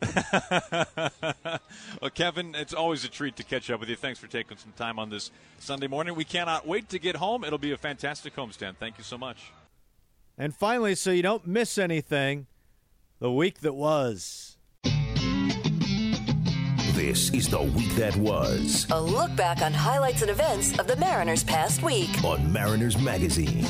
well, 2.01 2.09
Kevin, 2.13 2.53
it's 2.55 2.73
always 2.73 3.05
a 3.05 3.09
treat 3.09 3.37
to 3.37 3.43
catch 3.43 3.69
up 3.69 3.79
with 3.79 3.87
you. 3.87 3.95
Thanks 3.95 4.19
for 4.19 4.27
taking 4.27 4.57
some 4.57 4.73
time 4.75 4.99
on 4.99 5.09
this 5.09 5.31
Sunday 5.59 5.87
morning. 5.87 6.15
We 6.15 6.25
cannot 6.25 6.67
wait 6.67 6.89
to 6.89 6.99
get 6.99 7.15
home. 7.15 7.45
It'll 7.45 7.57
be 7.57 7.71
a 7.71 7.77
fantastic 7.77 8.35
homestand. 8.35 8.75
Thank 8.77 8.97
you 8.97 9.03
so 9.05 9.17
much. 9.17 9.51
And 10.37 10.55
finally, 10.55 10.95
so 10.95 11.11
you 11.11 11.21
don't 11.21 11.45
miss 11.45 11.77
anything, 11.77 12.47
the 13.19 13.31
week 13.31 13.59
that 13.61 13.73
was. 13.73 14.57
This 16.93 17.31
is 17.31 17.49
the 17.49 17.61
week 17.61 17.91
that 17.95 18.15
was 18.15 18.87
A 18.91 19.01
look 19.01 19.35
back 19.35 19.61
on 19.61 19.73
highlights 19.73 20.21
and 20.21 20.31
events 20.31 20.77
of 20.79 20.87
the 20.87 20.95
Mariners' 20.95 21.43
past 21.43 21.83
week. 21.83 22.23
on 22.23 22.51
Mariners 22.51 22.99
Magazine. 23.01 23.65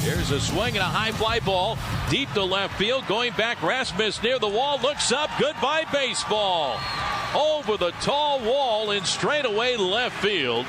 Here's 0.00 0.30
a 0.30 0.38
swing 0.40 0.74
and 0.74 0.78
a 0.78 0.84
high 0.84 1.10
fly 1.12 1.40
ball 1.40 1.76
deep 2.08 2.30
to 2.34 2.42
left 2.44 2.78
field. 2.78 3.04
Going 3.08 3.32
back, 3.32 3.60
Rasmus 3.62 4.22
near 4.22 4.38
the 4.38 4.48
wall 4.48 4.78
looks 4.80 5.10
up. 5.10 5.28
Goodbye, 5.40 5.84
baseball. 5.92 6.78
Over 7.34 7.76
the 7.76 7.90
tall 8.00 8.38
wall 8.40 8.92
in 8.92 9.04
straightaway 9.04 9.76
left 9.76 10.16
field. 10.22 10.64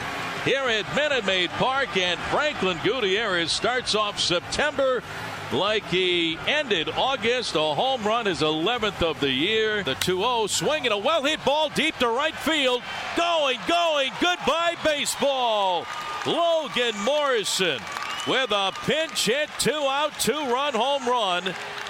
Here 0.47 0.63
at 0.63 0.95
Minute 0.95 1.25
Maid 1.25 1.49
Park, 1.49 1.97
and 1.97 2.17
Franklin 2.17 2.79
Gutierrez 2.81 3.51
starts 3.51 3.95
off 3.95 4.17
September 4.17 5.03
like 5.51 5.83
he 5.87 6.37
ended 6.47 6.87
August. 6.87 7.55
A 7.55 7.59
home 7.59 8.01
run, 8.05 8.27
is 8.27 8.39
11th 8.39 9.01
of 9.01 9.19
the 9.19 9.29
year. 9.29 9.83
The 9.83 9.95
2 9.95 10.19
0 10.19 10.47
swing 10.47 10.85
and 10.85 10.93
a 10.93 10.97
well 10.97 11.25
hit 11.25 11.43
ball 11.43 11.67
deep 11.67 11.97
to 11.97 12.07
right 12.07 12.33
field. 12.33 12.81
Going, 13.17 13.59
going. 13.67 14.13
Goodbye, 14.21 14.77
baseball. 14.85 15.85
Logan 16.25 16.97
Morrison 17.03 17.81
with 18.25 18.51
a 18.51 18.71
pinch 18.85 19.25
hit, 19.25 19.49
two 19.59 19.71
out, 19.73 20.17
two 20.17 20.31
run 20.31 20.73
home 20.73 21.05
run 21.09 21.43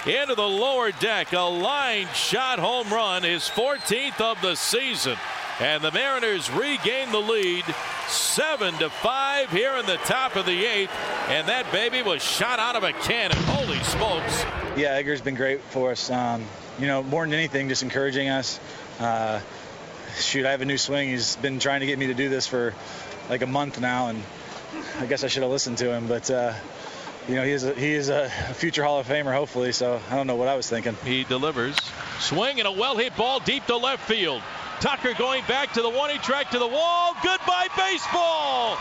into 0.07 0.33
the 0.33 0.41
lower 0.41 0.89
deck. 0.93 1.31
A 1.31 1.41
line 1.41 2.07
shot 2.15 2.57
home 2.57 2.89
run, 2.89 3.21
his 3.21 3.43
14th 3.43 4.19
of 4.19 4.41
the 4.41 4.55
season. 4.55 5.15
And 5.59 5.83
the 5.83 5.91
Mariners 5.91 6.51
regain 6.51 7.11
the 7.11 7.19
lead, 7.19 7.65
seven 8.07 8.73
to 8.75 8.89
five 8.89 9.49
here 9.49 9.75
in 9.77 9.85
the 9.85 9.97
top 9.97 10.35
of 10.35 10.45
the 10.45 10.65
eighth. 10.65 10.91
And 11.29 11.47
that 11.47 11.71
baby 11.71 12.01
was 12.01 12.23
shot 12.23 12.59
out 12.59 12.75
of 12.75 12.83
a 12.83 12.93
cannon. 12.93 13.37
Holy 13.41 13.79
smokes! 13.79 14.43
Yeah, 14.75 14.93
Edgar's 14.93 15.21
been 15.21 15.35
great 15.35 15.61
for 15.61 15.91
us. 15.91 16.09
Um, 16.09 16.43
you 16.79 16.87
know, 16.87 17.03
more 17.03 17.25
than 17.25 17.33
anything, 17.33 17.69
just 17.69 17.83
encouraging 17.83 18.29
us. 18.29 18.59
Uh, 18.99 19.39
shoot, 20.17 20.45
I 20.45 20.51
have 20.51 20.61
a 20.61 20.65
new 20.65 20.77
swing. 20.77 21.09
He's 21.09 21.35
been 21.37 21.59
trying 21.59 21.81
to 21.81 21.85
get 21.85 21.99
me 21.99 22.07
to 22.07 22.13
do 22.13 22.29
this 22.29 22.47
for 22.47 22.73
like 23.29 23.41
a 23.41 23.47
month 23.47 23.79
now, 23.79 24.07
and 24.07 24.23
I 24.99 25.05
guess 25.05 25.23
I 25.23 25.27
should 25.27 25.43
have 25.43 25.51
listened 25.51 25.79
to 25.79 25.91
him. 25.91 26.07
But 26.07 26.29
uh, 26.29 26.53
you 27.27 27.35
know, 27.35 27.43
he 27.43 27.51
is 27.51 27.63
a, 27.63 27.73
he 27.73 27.93
is 27.93 28.09
a 28.09 28.29
future 28.29 28.83
Hall 28.83 28.99
of 28.99 29.07
Famer, 29.07 29.33
hopefully. 29.33 29.71
So 29.71 29.99
I 30.09 30.15
don't 30.15 30.27
know 30.27 30.35
what 30.35 30.47
I 30.47 30.55
was 30.55 30.69
thinking. 30.69 30.95
He 31.03 31.23
delivers. 31.23 31.75
Swing 32.19 32.59
and 32.59 32.67
a 32.67 32.71
well 32.71 32.97
hit 32.97 33.15
ball 33.17 33.39
deep 33.39 33.65
to 33.65 33.77
left 33.77 34.07
field. 34.07 34.41
Tucker 34.79 35.13
going 35.17 35.43
back 35.45 35.73
to 35.73 35.81
the 35.81 35.89
one 35.89 36.11
he 36.11 36.19
track 36.19 36.51
to 36.51 36.59
the 36.59 36.67
wall. 36.67 37.13
Goodbye, 37.23 37.67
baseball! 37.75 38.75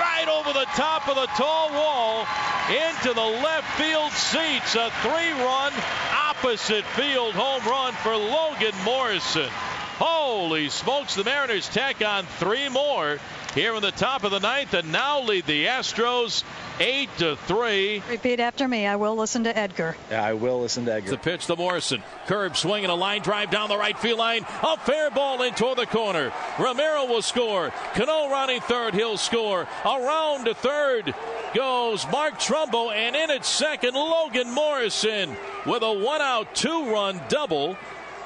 Right 0.00 0.26
over 0.26 0.52
the 0.52 0.64
top 0.74 1.08
of 1.08 1.14
the 1.16 1.26
tall 1.36 1.70
wall 1.70 2.26
into 2.70 3.12
the 3.12 3.20
left 3.20 3.68
field 3.78 4.12
seats. 4.12 4.74
A 4.76 4.90
three 5.02 5.32
run 5.32 5.72
opposite 6.12 6.84
field 6.84 7.34
home 7.34 7.62
run 7.68 7.92
for 7.94 8.16
Logan 8.16 8.74
Morrison. 8.84 9.50
Holy 9.98 10.70
smokes, 10.70 11.16
the 11.16 11.24
Mariners 11.24 11.68
tack 11.68 12.02
on 12.02 12.24
three 12.24 12.70
more 12.70 13.18
here 13.54 13.74
in 13.74 13.82
the 13.82 13.90
top 13.92 14.24
of 14.24 14.30
the 14.30 14.40
ninth 14.40 14.74
and 14.74 14.90
now 14.90 15.22
lead 15.22 15.46
the 15.46 15.66
Astros 15.66 16.42
8 16.80 17.08
to 17.18 17.36
3. 17.36 18.02
Repeat 18.08 18.40
after 18.40 18.66
me. 18.66 18.86
I 18.86 18.96
will 18.96 19.14
listen 19.14 19.44
to 19.44 19.56
Edgar. 19.56 19.96
Yeah, 20.10 20.24
I 20.24 20.32
will 20.32 20.60
listen 20.60 20.84
to 20.86 20.92
Edgar. 20.94 21.10
The 21.10 21.18
pitch 21.18 21.46
to 21.46 21.56
Morrison. 21.56 22.02
Curb 22.26 22.56
swing 22.56 22.84
and 22.84 22.90
a 22.90 22.94
line 22.94 23.22
drive 23.22 23.50
down 23.50 23.68
the 23.68 23.76
right 23.76 23.98
field 23.98 24.18
line. 24.18 24.44
A 24.62 24.76
fair 24.78 25.10
ball 25.10 25.42
in 25.42 25.54
toward 25.54 25.78
the 25.78 25.86
corner. 25.86 26.32
Romero 26.58 27.04
will 27.06 27.22
score. 27.22 27.70
Cano 27.94 28.30
running 28.30 28.60
third. 28.62 28.94
He'll 28.94 29.18
score. 29.18 29.66
Around 29.84 30.46
to 30.46 30.54
third 30.54 31.14
goes 31.54 32.06
Mark 32.10 32.38
Trumbo. 32.38 32.92
And 32.92 33.14
in 33.14 33.30
at 33.30 33.44
second, 33.44 33.94
Logan 33.94 34.50
Morrison 34.50 35.36
with 35.66 35.82
a 35.82 35.92
one 35.92 36.20
out, 36.20 36.54
two 36.54 36.90
run 36.90 37.20
double. 37.28 37.76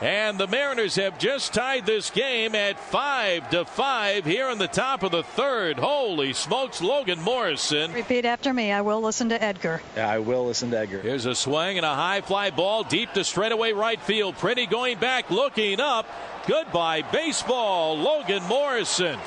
And 0.03 0.37
the 0.37 0.47
Mariners 0.47 0.97
have 0.97 1.19
just 1.19 1.55
tied 1.55 1.87
this 1.87 2.11
game 2.11 2.55
at 2.55 2.79
five 2.79 3.49
to 3.51 3.65
five 3.65 4.27
here 4.27 4.51
in 4.51 4.59
the 4.59 4.69
top 4.69 5.03
of 5.03 5.11
the 5.11 5.23
third. 5.23 5.79
Holy 5.79 6.35
smokes, 6.35 6.83
Logan 6.83 7.21
Morrison. 7.23 7.93
Repeat 7.93 8.27
after 8.27 8.53
me. 8.53 8.73
I 8.73 8.83
will 8.83 9.01
listen 9.01 9.31
to 9.31 9.43
Edgar. 9.43 9.81
Yeah, 9.97 10.11
I 10.11 10.19
will 10.19 10.47
listen 10.47 10.71
to 10.73 10.79
Edgar. 10.79 11.01
Here's 11.01 11.25
a 11.25 11.35
swing 11.35 11.79
and 11.79 11.87
a 11.87 11.95
high 11.95 12.21
fly 12.21 12.51
ball 12.51 12.85
deep 12.85 13.15
to 13.15 13.25
straightaway 13.25 13.73
right 13.73 14.01
field. 14.01 14.37
Pretty 14.37 14.67
going 14.67 14.99
back, 14.99 15.31
looking 15.31 15.81
up. 15.81 16.07
Goodbye, 16.47 17.03
baseball. 17.11 17.97
Logan 17.97 18.43
Morrison. 18.45 19.19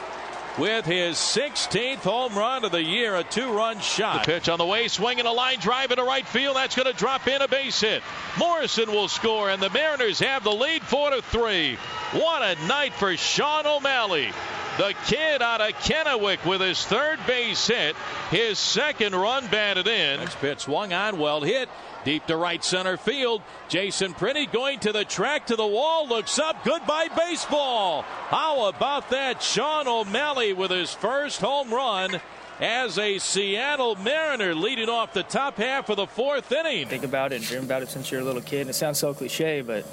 With 0.58 0.86
his 0.86 1.16
16th 1.16 2.00
home 2.00 2.38
run 2.38 2.66
of 2.66 2.72
the 2.72 2.84
year, 2.84 3.16
a 3.16 3.24
two-run 3.24 3.80
shot. 3.80 4.26
The 4.26 4.34
pitch 4.34 4.50
on 4.50 4.58
the 4.58 4.66
way, 4.66 4.90
swinging 4.90 5.26
a 5.26 5.32
line 5.32 5.60
drive 5.60 5.92
into 5.92 6.04
right 6.04 6.28
field. 6.28 6.58
That's 6.58 6.76
going 6.76 6.92
to 6.92 6.98
drop 6.98 7.28
in 7.28 7.42
a 7.42 7.48
base 7.48 7.80
hit. 7.80 8.04
Morrison 8.38 8.92
will 8.92 9.08
score, 9.08 9.50
and 9.50 9.62
the 9.62 9.70
Mariners 9.70 10.20
have 10.20 10.44
the 10.44 10.52
lead, 10.52 10.82
four 10.82 11.12
to 11.12 11.22
three. 11.22 11.78
What 12.12 12.42
a 12.42 12.68
night 12.68 12.94
for 12.94 13.16
Shawn 13.16 13.68
O'Malley. 13.68 14.34
The 14.78 14.96
kid 15.08 15.42
out 15.42 15.60
of 15.60 15.72
Kennewick 15.80 16.46
with 16.46 16.62
his 16.62 16.86
third 16.86 17.20
base 17.28 17.68
hit, 17.68 17.98
his 18.32 18.58
second 18.58 19.14
run 19.14 19.48
batted 19.48 19.88
in. 19.88 20.20
Next 20.20 20.40
pitch 20.40 20.62
swung 20.62 20.94
on, 20.94 21.20
well 21.20 21.42
hit. 21.42 21.68
Deep 22.06 22.26
to 22.28 22.38
right 22.38 22.64
center 22.64 22.96
field. 22.96 23.42
Jason 23.68 24.14
Prinny 24.14 24.50
going 24.52 24.80
to 24.80 24.94
the 24.94 25.04
track 25.04 25.48
to 25.48 25.56
the 25.56 25.68
wall. 25.68 26.08
Looks 26.08 26.40
up. 26.40 26.64
Goodbye, 26.64 27.10
baseball. 27.16 28.04
How 28.04 28.68
about 28.68 29.10
that? 29.10 29.44
Shawn 29.44 29.88
O'Malley 29.88 30.54
with 30.54 30.72
his 30.72 30.94
first 30.94 31.42
home 31.42 31.74
run 31.74 32.22
as 32.60 32.98
a 32.98 33.20
Seattle 33.20 33.96
Mariner 33.96 34.56
leading 34.56 34.90
off 34.90 35.14
the 35.14 35.24
top 35.24 35.58
half 35.58 35.90
of 35.90 35.98
the 35.98 36.08
fourth 36.08 36.52
inning. 36.52 36.88
Think 36.88 37.04
about 37.04 37.34
it, 37.34 37.42
dream 37.42 37.64
about 37.64 37.84
it 37.84 37.90
since 37.90 38.12
you're 38.12 38.22
a 38.22 38.24
little 38.24 38.42
kid. 38.42 38.62
And 38.62 38.70
it 38.70 38.74
sounds 38.74 38.98
so 38.98 39.14
cliche, 39.14 39.62
but 39.62 39.86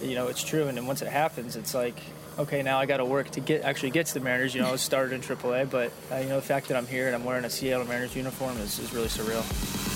you 0.00 0.14
know 0.14 0.26
it's 0.26 0.42
true. 0.42 0.66
And 0.66 0.76
then 0.76 0.86
once 0.86 1.00
it 1.02 1.08
happens, 1.08 1.54
it's 1.54 1.74
like, 1.74 1.94
okay, 2.38 2.62
now 2.62 2.78
I 2.78 2.86
got 2.86 2.96
to 2.96 3.04
work 3.04 3.30
to 3.30 3.40
get 3.40 3.62
actually 3.62 3.90
get 3.90 4.06
to 4.06 4.14
the 4.14 4.20
Mariners. 4.20 4.54
You 4.54 4.62
know, 4.62 4.72
I 4.72 4.76
started 4.76 5.14
in 5.14 5.20
AAA, 5.20 5.70
but 5.70 5.92
uh, 6.10 6.16
you 6.16 6.28
know 6.28 6.36
the 6.36 6.46
fact 6.46 6.68
that 6.68 6.76
I'm 6.76 6.86
here 6.86 7.06
and 7.06 7.14
I'm 7.14 7.24
wearing 7.24 7.44
a 7.44 7.50
Seattle 7.50 7.86
Mariners 7.86 8.16
uniform 8.16 8.56
is, 8.58 8.78
is 8.78 8.92
really 8.92 9.08
surreal. 9.08 9.91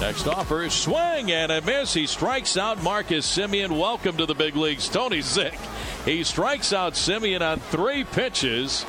Next 0.00 0.26
offer, 0.26 0.62
is 0.62 0.72
swing 0.72 1.30
and 1.32 1.50
a 1.50 1.60
miss. 1.62 1.92
He 1.92 2.06
strikes 2.06 2.56
out 2.56 2.82
Marcus 2.82 3.26
Semien. 3.26 3.78
Welcome 3.78 4.16
to 4.16 4.26
the 4.26 4.34
big 4.34 4.56
leagues, 4.56 4.88
Tony 4.88 5.18
Zych. 5.18 5.58
He 6.04 6.24
strikes 6.24 6.72
out 6.72 6.94
Semien 6.94 7.40
on 7.40 7.58
three 7.58 8.04
pitches. 8.04 8.84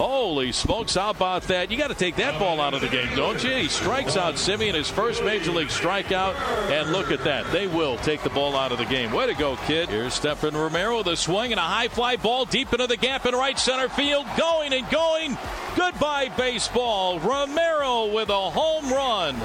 Holy 0.00 0.50
smokes, 0.50 0.94
how 0.94 1.10
about 1.10 1.42
that? 1.42 1.70
You 1.70 1.76
got 1.76 1.88
to 1.88 1.94
take 1.94 2.16
that 2.16 2.38
ball 2.38 2.58
out 2.58 2.72
of 2.72 2.80
the 2.80 2.88
game, 2.88 3.14
don't 3.14 3.44
you? 3.44 3.50
He 3.50 3.68
strikes 3.68 4.16
out 4.16 4.36
Semien, 4.36 4.72
his 4.72 4.88
first 4.88 5.22
major 5.22 5.52
league 5.52 5.68
strikeout, 5.68 6.36
and 6.70 6.90
look 6.90 7.10
at 7.10 7.22
that. 7.24 7.52
They 7.52 7.66
will 7.66 7.98
take 7.98 8.22
the 8.22 8.30
ball 8.30 8.56
out 8.56 8.72
of 8.72 8.78
the 8.78 8.86
game. 8.86 9.12
Way 9.12 9.26
to 9.26 9.34
go, 9.34 9.56
kid. 9.66 9.90
Here's 9.90 10.18
Stefen 10.18 10.54
Romero, 10.54 11.02
the 11.02 11.16
swing 11.16 11.52
and 11.52 11.60
a 11.60 11.64
high 11.64 11.88
fly 11.88 12.16
ball 12.16 12.46
deep 12.46 12.72
into 12.72 12.86
the 12.86 12.96
gap 12.96 13.26
in 13.26 13.34
right 13.34 13.58
center 13.58 13.90
field. 13.90 14.24
Going 14.38 14.72
and 14.72 14.88
going. 14.88 15.36
Goodbye, 15.76 16.30
baseball. 16.34 17.20
Romero 17.20 18.06
with 18.06 18.30
a 18.30 18.50
home 18.50 18.90
run. 18.90 19.36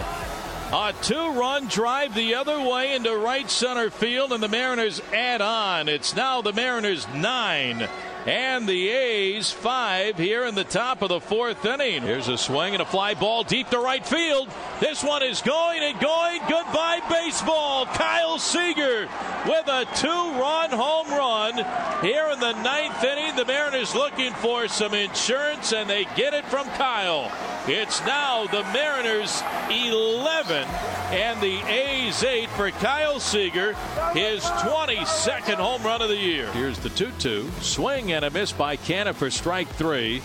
A 0.71 0.93
two 1.01 1.31
run 1.33 1.67
drive 1.67 2.15
the 2.15 2.35
other 2.35 2.61
way 2.61 2.95
into 2.95 3.13
right 3.13 3.51
center 3.51 3.89
field, 3.89 4.31
and 4.31 4.41
the 4.41 4.47
Mariners 4.47 5.01
add 5.11 5.41
on. 5.41 5.89
It's 5.89 6.15
now 6.15 6.41
the 6.41 6.53
Mariners 6.53 7.05
nine 7.13 7.89
and 8.25 8.67
the 8.67 8.89
A's 8.89 9.51
five 9.51 10.17
here 10.17 10.45
in 10.45 10.55
the 10.55 10.63
top 10.63 11.01
of 11.01 11.09
the 11.09 11.19
fourth 11.19 11.63
inning. 11.65 12.01
Here's 12.01 12.27
a 12.27 12.38
swing 12.38 12.73
and 12.73 12.81
a 12.81 12.85
fly 12.85 13.13
ball 13.13 13.43
deep 13.43 13.69
to 13.69 13.79
right 13.79 14.05
field. 14.05 14.49
This 14.79 15.03
one 15.03 15.21
is 15.21 15.41
going 15.41 15.83
and 15.83 15.99
going. 15.99 16.39
Goodbye, 16.49 17.01
baseball. 17.09 17.85
Kyle 17.85 18.39
Seager 18.39 19.07
with 19.47 19.67
a 19.67 19.85
two 19.95 20.07
run 20.07 20.71
home 20.71 21.09
run 21.09 21.53
here 22.01 22.27
in 22.29 22.39
the 22.39 22.53
ninth 22.63 23.03
inning. 23.03 23.35
The 23.35 23.45
Mariners 23.45 23.93
looking 23.93 24.33
for 24.33 24.67
some 24.67 24.93
insurance, 24.93 25.71
and 25.71 25.89
they 25.89 26.05
get 26.15 26.33
it 26.33 26.45
from 26.45 26.67
Kyle. 26.69 27.31
It's 27.67 27.99
now 28.06 28.45
the 28.45 28.62
Mariners 28.73 29.41
11 29.71 30.67
and 31.10 31.41
the 31.41 31.58
A's 31.67 32.23
8 32.23 32.47
for 32.51 32.69
Kyle 32.69 33.19
Seager, 33.19 33.73
his 34.13 34.43
22nd 34.43 35.56
home 35.56 35.82
run 35.82 35.99
of 35.99 36.10
the 36.10 36.15
year. 36.15 36.51
Here's 36.51 36.78
the 36.78 36.89
2 36.89 37.10
2. 37.17 37.49
Swing 37.62 38.12
and 38.12 38.23
a 38.23 38.30
miss 38.30 38.51
by 38.51 38.78
Canha 38.78 39.15
for 39.15 39.32
strike 39.32 39.67
three. 39.67 40.19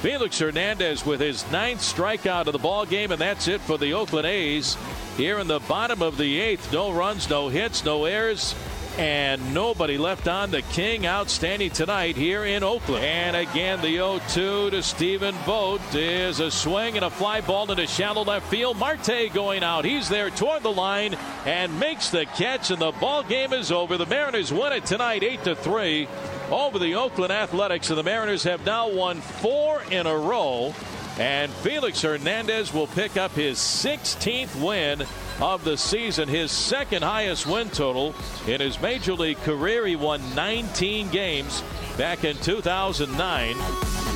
Felix 0.00 0.38
Hernandez 0.38 1.04
with 1.04 1.20
his 1.20 1.50
ninth 1.52 1.80
strikeout 1.80 2.46
of 2.46 2.54
the 2.54 2.58
ball 2.58 2.86
game, 2.86 3.12
and 3.12 3.20
that's 3.20 3.48
it 3.48 3.60
for 3.60 3.76
the 3.76 3.92
Oakland 3.92 4.26
A's. 4.26 4.78
Here 5.18 5.38
in 5.40 5.46
the 5.46 5.60
bottom 5.60 6.00
of 6.00 6.16
the 6.16 6.40
eighth, 6.40 6.72
no 6.72 6.90
runs, 6.90 7.28
no 7.28 7.50
hits, 7.50 7.84
no 7.84 8.06
errors, 8.06 8.54
and 8.98 9.54
nobody 9.54 9.96
left 9.96 10.26
on. 10.26 10.50
The 10.50 10.62
King 10.62 11.06
outstanding 11.06 11.70
tonight 11.70 12.16
here 12.16 12.44
in 12.44 12.64
Oakland. 12.64 13.04
And 13.04 13.36
again, 13.36 13.80
the 13.80 13.96
0-2 13.96 14.70
to 14.70 14.82
Stephen 14.82 15.34
Vogt 15.46 15.94
is 15.94 16.40
a 16.40 16.50
swing 16.50 16.96
and 16.96 17.04
a 17.04 17.10
fly 17.10 17.40
ball 17.40 17.70
into 17.70 17.86
shallow 17.86 18.24
left 18.24 18.50
field. 18.50 18.76
Marte 18.76 19.32
going 19.32 19.62
out. 19.62 19.84
He's 19.84 20.08
there 20.08 20.30
toward 20.30 20.64
the 20.64 20.72
line 20.72 21.14
and 21.46 21.78
makes 21.78 22.10
the 22.10 22.26
catch, 22.26 22.72
and 22.72 22.80
the 22.80 22.90
ball 22.90 23.22
game 23.22 23.52
is 23.52 23.70
over. 23.70 23.96
The 23.96 24.06
Mariners 24.06 24.52
win 24.52 24.72
it 24.72 24.84
tonight, 24.84 25.22
8 25.22 25.44
to 25.44 25.54
3 25.54 26.08
over 26.50 26.78
the 26.78 26.96
Oakland 26.96 27.32
Athletics, 27.32 27.90
and 27.90 27.98
the 27.98 28.02
Mariners 28.02 28.42
have 28.42 28.66
now 28.66 28.90
won 28.90 29.20
four 29.20 29.80
in 29.90 30.06
a 30.06 30.16
row. 30.16 30.74
And 31.18 31.52
Felix 31.52 32.00
Hernandez 32.02 32.72
will 32.72 32.86
pick 32.86 33.16
up 33.16 33.32
his 33.32 33.58
16th 33.58 34.54
win 34.62 35.04
of 35.40 35.64
the 35.64 35.76
season, 35.76 36.28
his 36.28 36.52
second 36.52 37.02
highest 37.02 37.44
win 37.46 37.70
total 37.70 38.14
in 38.46 38.60
his 38.60 38.80
major 38.80 39.14
league 39.14 39.38
career. 39.38 39.84
He 39.84 39.96
won 39.96 40.22
19 40.36 41.10
games 41.10 41.62
back 41.96 42.22
in 42.22 42.36
2009. 42.36 44.07